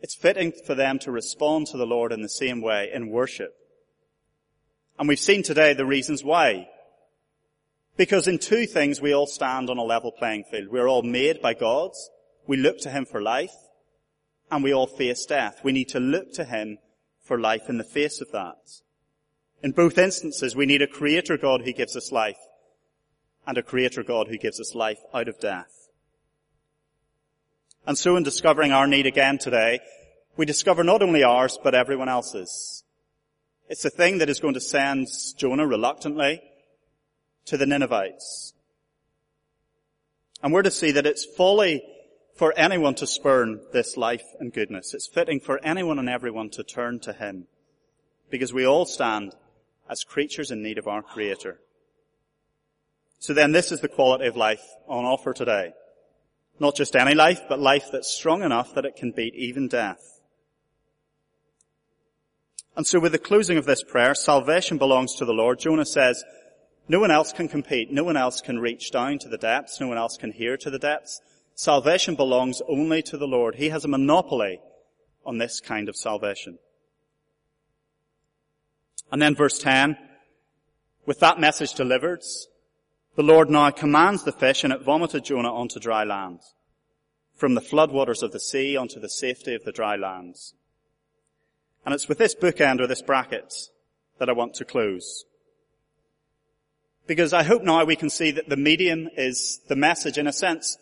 it's 0.00 0.14
fitting 0.14 0.52
for 0.66 0.74
them 0.74 0.98
to 1.00 1.10
respond 1.10 1.66
to 1.68 1.76
the 1.76 1.86
Lord 1.86 2.12
in 2.12 2.22
the 2.22 2.28
same 2.28 2.62
way 2.62 2.90
in 2.92 3.10
worship. 3.10 3.54
And 4.98 5.08
we've 5.08 5.18
seen 5.18 5.42
today 5.42 5.74
the 5.74 5.84
reasons 5.84 6.22
why. 6.22 6.68
Because 7.96 8.28
in 8.28 8.38
two 8.38 8.66
things 8.66 9.00
we 9.00 9.14
all 9.14 9.26
stand 9.26 9.68
on 9.68 9.78
a 9.78 9.82
level 9.82 10.12
playing 10.12 10.44
field. 10.44 10.68
We're 10.68 10.88
all 10.88 11.02
made 11.02 11.42
by 11.42 11.54
God. 11.54 11.90
We 12.46 12.56
look 12.56 12.78
to 12.80 12.90
Him 12.90 13.04
for 13.04 13.20
life. 13.20 13.54
And 14.50 14.64
we 14.64 14.74
all 14.74 14.86
face 14.86 15.26
death. 15.26 15.60
We 15.62 15.72
need 15.72 15.88
to 15.90 16.00
look 16.00 16.32
to 16.34 16.44
Him 16.44 16.78
for 17.22 17.38
life 17.38 17.68
in 17.68 17.78
the 17.78 17.84
face 17.84 18.20
of 18.20 18.32
that. 18.32 18.80
In 19.62 19.72
both 19.72 19.98
instances, 19.98 20.56
we 20.56 20.66
need 20.66 20.82
a 20.82 20.86
creator 20.86 21.36
God 21.36 21.62
who 21.62 21.72
gives 21.72 21.96
us 21.96 22.10
life 22.10 22.38
and 23.46 23.58
a 23.58 23.62
creator 23.62 24.02
God 24.02 24.28
who 24.28 24.38
gives 24.38 24.60
us 24.60 24.74
life 24.74 25.00
out 25.12 25.28
of 25.28 25.38
death. 25.40 25.88
And 27.86 27.96
so 27.96 28.16
in 28.16 28.22
discovering 28.22 28.72
our 28.72 28.86
need 28.86 29.06
again 29.06 29.38
today, 29.38 29.80
we 30.36 30.46
discover 30.46 30.84
not 30.84 31.02
only 31.02 31.22
ours, 31.22 31.58
but 31.62 31.74
everyone 31.74 32.08
else's. 32.08 32.84
It's 33.68 33.82
the 33.82 33.90
thing 33.90 34.18
that 34.18 34.28
is 34.28 34.40
going 34.40 34.54
to 34.54 34.60
send 34.60 35.08
Jonah 35.36 35.66
reluctantly 35.66 36.42
to 37.46 37.56
the 37.56 37.66
Ninevites. 37.66 38.54
And 40.42 40.52
we're 40.52 40.62
to 40.62 40.70
see 40.70 40.92
that 40.92 41.06
it's 41.06 41.24
folly 41.24 41.82
for 42.40 42.54
anyone 42.56 42.94
to 42.94 43.06
spurn 43.06 43.60
this 43.70 43.98
life 43.98 44.24
and 44.38 44.50
goodness. 44.50 44.94
It's 44.94 45.06
fitting 45.06 45.40
for 45.40 45.62
anyone 45.62 45.98
and 45.98 46.08
everyone 46.08 46.48
to 46.52 46.62
turn 46.62 46.98
to 47.00 47.12
Him. 47.12 47.48
Because 48.30 48.50
we 48.50 48.66
all 48.66 48.86
stand 48.86 49.34
as 49.90 50.04
creatures 50.04 50.50
in 50.50 50.62
need 50.62 50.78
of 50.78 50.88
our 50.88 51.02
Creator. 51.02 51.60
So 53.18 53.34
then 53.34 53.52
this 53.52 53.70
is 53.70 53.82
the 53.82 53.88
quality 53.88 54.24
of 54.24 54.38
life 54.38 54.62
on 54.88 55.04
offer 55.04 55.34
today. 55.34 55.74
Not 56.58 56.76
just 56.76 56.96
any 56.96 57.14
life, 57.14 57.42
but 57.46 57.60
life 57.60 57.90
that's 57.92 58.10
strong 58.10 58.42
enough 58.42 58.72
that 58.72 58.86
it 58.86 58.96
can 58.96 59.12
beat 59.12 59.34
even 59.34 59.68
death. 59.68 60.22
And 62.74 62.86
so 62.86 63.00
with 63.00 63.12
the 63.12 63.18
closing 63.18 63.58
of 63.58 63.66
this 63.66 63.82
prayer, 63.82 64.14
salvation 64.14 64.78
belongs 64.78 65.14
to 65.16 65.26
the 65.26 65.34
Lord. 65.34 65.58
Jonah 65.58 65.84
says, 65.84 66.24
no 66.88 67.00
one 67.00 67.10
else 67.10 67.34
can 67.34 67.48
compete. 67.48 67.92
No 67.92 68.04
one 68.04 68.16
else 68.16 68.40
can 68.40 68.58
reach 68.58 68.90
down 68.90 69.18
to 69.18 69.28
the 69.28 69.36
depths. 69.36 69.78
No 69.78 69.88
one 69.88 69.98
else 69.98 70.16
can 70.16 70.32
hear 70.32 70.56
to 70.56 70.70
the 70.70 70.78
depths. 70.78 71.20
Salvation 71.60 72.14
belongs 72.14 72.62
only 72.68 73.02
to 73.02 73.18
the 73.18 73.26
Lord. 73.26 73.56
He 73.56 73.68
has 73.68 73.84
a 73.84 73.88
monopoly 73.88 74.60
on 75.26 75.36
this 75.36 75.60
kind 75.60 75.90
of 75.90 75.94
salvation. 75.94 76.58
And 79.12 79.20
then 79.20 79.34
verse 79.34 79.58
10, 79.58 79.98
with 81.04 81.20
that 81.20 81.38
message 81.38 81.74
delivered, 81.74 82.22
the 83.14 83.22
Lord 83.22 83.50
now 83.50 83.70
commands 83.72 84.24
the 84.24 84.32
fish 84.32 84.64
and 84.64 84.72
it 84.72 84.80
vomited 84.80 85.26
Jonah 85.26 85.52
onto 85.52 85.78
dry 85.78 86.02
land, 86.02 86.40
from 87.34 87.54
the 87.54 87.60
floodwaters 87.60 88.22
of 88.22 88.32
the 88.32 88.40
sea 88.40 88.74
onto 88.74 88.98
the 88.98 89.10
safety 89.10 89.54
of 89.54 89.64
the 89.64 89.72
dry 89.72 89.96
lands. 89.96 90.54
And 91.84 91.92
it's 91.94 92.08
with 92.08 92.16
this 92.16 92.34
bookend 92.34 92.80
or 92.80 92.86
this 92.86 93.02
bracket 93.02 93.52
that 94.16 94.30
I 94.30 94.32
want 94.32 94.54
to 94.54 94.64
close. 94.64 95.26
Because 97.06 97.34
I 97.34 97.42
hope 97.42 97.62
now 97.62 97.84
we 97.84 97.96
can 97.96 98.08
see 98.08 98.30
that 98.30 98.48
the 98.48 98.56
medium 98.56 99.10
is 99.14 99.60
the 99.68 99.76
message 99.76 100.16
in 100.16 100.26
a 100.26 100.32
sense. 100.32 100.78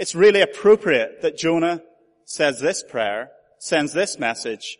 It's 0.00 0.14
really 0.14 0.40
appropriate 0.40 1.20
that 1.20 1.36
Jonah 1.36 1.82
says 2.24 2.58
this 2.58 2.82
prayer, 2.82 3.32
sends 3.58 3.92
this 3.92 4.18
message 4.18 4.78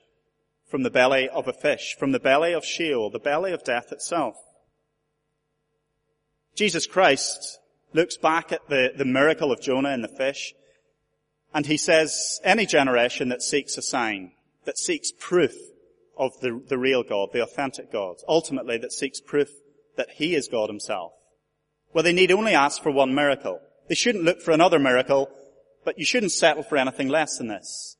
from 0.67 0.83
the 0.83 0.91
belly 0.91 1.29
of 1.29 1.47
a 1.47 1.53
fish, 1.53 1.95
from 1.99 2.13
the 2.13 2.19
belly 2.19 2.55
of 2.55 2.65
Sheol, 2.65 3.11
the 3.11 3.19
belly 3.19 3.53
of 3.53 3.63
death 3.63 3.93
itself. 3.93 4.37
Jesus 6.57 6.87
Christ 6.87 7.59
looks 7.93 8.17
back 8.17 8.51
at 8.51 8.67
the, 8.71 8.95
the 8.97 9.05
miracle 9.05 9.53
of 9.53 9.61
Jonah 9.61 9.91
in 9.91 10.01
the 10.01 10.09
fish, 10.09 10.55
and 11.53 11.67
he 11.67 11.77
says, 11.77 12.41
any 12.43 12.65
generation 12.65 13.29
that 13.29 13.43
seeks 13.43 13.77
a 13.77 13.83
sign, 13.83 14.33
that 14.65 14.79
seeks 14.79 15.13
proof 15.13 15.53
of 16.17 16.33
the, 16.41 16.63
the 16.67 16.79
real 16.79 17.03
God, 17.03 17.29
the 17.35 17.43
authentic 17.43 17.93
God, 17.93 18.17
ultimately 18.27 18.79
that 18.79 18.93
seeks 18.93 19.21
proof 19.21 19.51
that 19.99 20.13
he 20.13 20.35
is 20.35 20.49
God 20.49 20.71
himself, 20.71 21.13
well, 21.93 22.05
they 22.05 22.15
need 22.15 22.33
only 22.33 22.55
ask 22.55 22.83
for 22.83 22.91
one 22.91 23.15
miracle. 23.15 23.61
They 23.91 23.97
shouldn't 23.97 24.23
look 24.23 24.41
for 24.41 24.53
another 24.53 24.79
miracle, 24.79 25.29
but 25.85 25.99
you 25.99 26.05
shouldn't 26.05 26.31
settle 26.31 26.63
for 26.63 26.79
anything 26.79 27.09
less 27.09 27.39
than 27.39 27.49
this. 27.49 27.97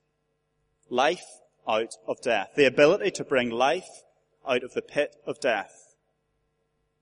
Life 0.89 1.27
out 1.69 1.95
of 2.07 2.21
death. 2.23 2.51
The 2.55 2.67
ability 2.67 3.11
to 3.11 3.25
bring 3.25 3.51
life 3.51 3.89
out 4.49 4.63
of 4.63 4.73
the 4.73 4.83
pit 4.83 5.17
of 5.27 5.41
death. 5.41 5.97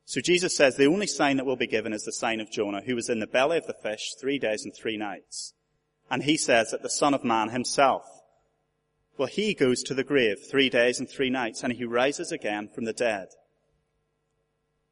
So 0.07 0.23
Jesus 0.23 0.57
says 0.57 0.77
the 0.77 0.87
only 0.87 1.07
sign 1.07 1.37
that 1.37 1.45
will 1.45 1.55
be 1.55 1.67
given 1.67 1.93
is 1.93 2.05
the 2.05 2.13
sign 2.13 2.41
of 2.41 2.51
Jonah, 2.51 2.81
who 2.81 2.95
was 2.95 3.11
in 3.11 3.21
the 3.21 3.27
belly 3.27 3.59
of 3.59 3.67
the 3.67 3.75
fish 3.75 4.15
three 4.19 4.39
days 4.39 4.65
and 4.65 4.75
three 4.75 4.97
nights. 4.97 5.53
And 6.11 6.23
he 6.23 6.39
says 6.39 6.71
that 6.71 6.81
the 6.81 6.89
Son 6.89 7.13
of 7.13 7.23
Man 7.23 7.51
himself, 7.51 8.07
well, 9.19 9.29
he 9.29 9.53
goes 9.53 9.83
to 9.83 9.93
the 9.93 10.03
grave 10.03 10.39
three 10.51 10.71
days 10.71 10.99
and 10.99 11.07
three 11.07 11.29
nights, 11.29 11.63
and 11.63 11.75
he 11.75 11.85
rises 11.85 12.33
again 12.33 12.71
from 12.75 12.87
the 12.87 12.95
dead. 12.95 13.29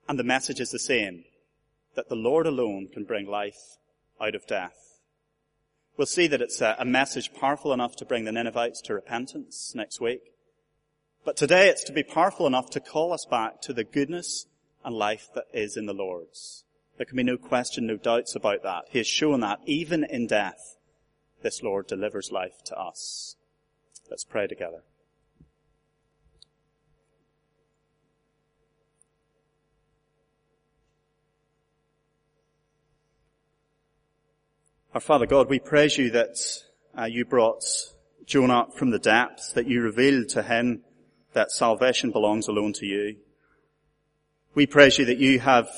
And 0.06 0.18
the 0.18 0.22
message 0.22 0.60
is 0.60 0.70
the 0.70 0.78
same, 0.78 1.24
that 1.94 2.10
the 2.10 2.14
Lord 2.14 2.46
alone 2.46 2.88
can 2.92 3.04
bring 3.04 3.26
life 3.26 3.78
out 4.20 4.34
of 4.34 4.46
death. 4.46 5.00
We'll 5.96 6.06
see 6.06 6.26
that 6.26 6.42
it's 6.42 6.60
a, 6.60 6.84
message 6.84 7.32
powerful 7.32 7.72
enough 7.72 7.96
to 7.96 8.04
bring 8.04 8.24
the 8.24 8.32
Ninevites 8.32 8.82
to 8.82 8.94
repentance 8.94 9.72
next 9.74 10.00
week. 10.00 10.32
But 11.24 11.36
today 11.36 11.68
it's 11.68 11.84
to 11.84 11.92
be 11.92 12.02
powerful 12.02 12.46
enough 12.46 12.70
to 12.70 12.80
call 12.80 13.12
us 13.12 13.26
back 13.28 13.62
to 13.62 13.72
the 13.72 13.84
goodness 13.84 14.46
and 14.84 14.94
life 14.94 15.28
that 15.34 15.46
is 15.52 15.76
in 15.76 15.86
the 15.86 15.94
Lord's. 15.94 16.64
There 16.96 17.06
can 17.06 17.16
be 17.16 17.22
no 17.22 17.36
question, 17.36 17.86
no 17.86 17.96
doubts 17.96 18.36
about 18.36 18.62
that. 18.62 18.84
He 18.90 18.98
has 18.98 19.06
shown 19.06 19.40
that 19.40 19.60
even 19.64 20.04
in 20.04 20.26
death, 20.26 20.76
this 21.42 21.62
Lord 21.62 21.86
delivers 21.86 22.30
life 22.30 22.62
to 22.66 22.78
us. 22.78 23.36
Let's 24.10 24.24
pray 24.24 24.46
together. 24.46 24.82
Our 34.96 35.00
Father 35.00 35.26
God, 35.26 35.50
we 35.50 35.58
praise 35.58 35.98
you 35.98 36.08
that 36.12 36.38
uh, 36.98 37.04
you 37.04 37.26
brought 37.26 37.62
Jonah 38.24 38.60
up 38.60 38.78
from 38.78 38.92
the 38.92 38.98
depths, 38.98 39.52
that 39.52 39.66
you 39.66 39.82
revealed 39.82 40.30
to 40.30 40.42
him 40.42 40.84
that 41.34 41.50
salvation 41.50 42.12
belongs 42.12 42.48
alone 42.48 42.72
to 42.72 42.86
you. 42.86 43.16
We 44.54 44.64
praise 44.64 44.98
you 44.98 45.04
that 45.04 45.18
you 45.18 45.38
have 45.40 45.68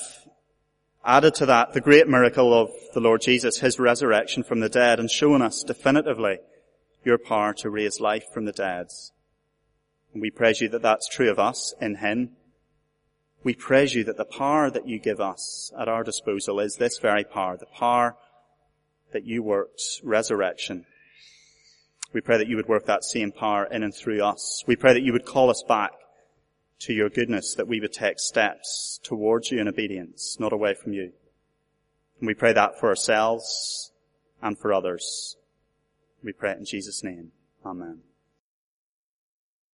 added 1.03 1.35
to 1.35 1.47
that 1.47 1.73
the 1.73 1.81
great 1.81 2.07
miracle 2.07 2.53
of 2.53 2.69
the 2.93 3.01
Lord 3.01 3.19
Jesus, 3.19 3.59
his 3.59 3.77
resurrection 3.77 4.41
from 4.41 4.61
the 4.61 4.69
dead, 4.69 5.01
and 5.01 5.11
shown 5.11 5.41
us 5.41 5.63
definitively 5.63 6.37
your 7.03 7.17
power 7.17 7.53
to 7.55 7.69
raise 7.69 7.99
life 7.99 8.23
from 8.33 8.45
the 8.45 8.53
dead. 8.53 8.87
And 10.13 10.21
we 10.21 10.31
praise 10.31 10.61
you 10.61 10.69
that 10.69 10.81
that's 10.81 11.09
true 11.09 11.29
of 11.29 11.39
us 11.39 11.73
in 11.81 11.95
him. 11.95 12.37
We 13.43 13.53
praise 13.53 13.95
you 13.95 14.05
that 14.05 14.15
the 14.15 14.23
power 14.23 14.71
that 14.71 14.87
you 14.87 14.97
give 14.97 15.19
us 15.19 15.73
at 15.77 15.89
our 15.89 16.05
disposal 16.05 16.61
is 16.61 16.77
this 16.77 16.99
very 16.99 17.25
power, 17.25 17.57
the 17.57 17.65
power 17.65 18.15
that 19.11 19.25
you 19.25 19.43
worked 19.43 19.81
resurrection. 20.03 20.85
We 22.13 22.21
pray 22.21 22.37
that 22.37 22.47
you 22.47 22.55
would 22.55 22.67
work 22.67 22.85
that 22.85 23.03
same 23.03 23.31
power 23.31 23.65
in 23.65 23.83
and 23.83 23.93
through 23.93 24.23
us. 24.23 24.63
We 24.65 24.75
pray 24.75 24.93
that 24.93 25.03
you 25.03 25.13
would 25.13 25.25
call 25.25 25.49
us 25.49 25.63
back 25.67 25.91
to 26.79 26.93
your 26.93 27.09
goodness, 27.09 27.53
that 27.55 27.67
we 27.67 27.79
would 27.79 27.93
take 27.93 28.19
steps 28.19 28.99
towards 29.03 29.51
you 29.51 29.59
in 29.59 29.67
obedience, 29.67 30.37
not 30.39 30.53
away 30.53 30.73
from 30.73 30.93
you. 30.93 31.11
And 32.19 32.27
we 32.27 32.33
pray 32.33 32.53
that 32.53 32.79
for 32.79 32.89
ourselves 32.89 33.91
and 34.41 34.57
for 34.57 34.73
others. 34.73 35.37
We 36.23 36.33
pray 36.33 36.51
it 36.51 36.57
in 36.57 36.65
Jesus' 36.65 37.03
name. 37.03 37.31
Amen. 37.65 37.99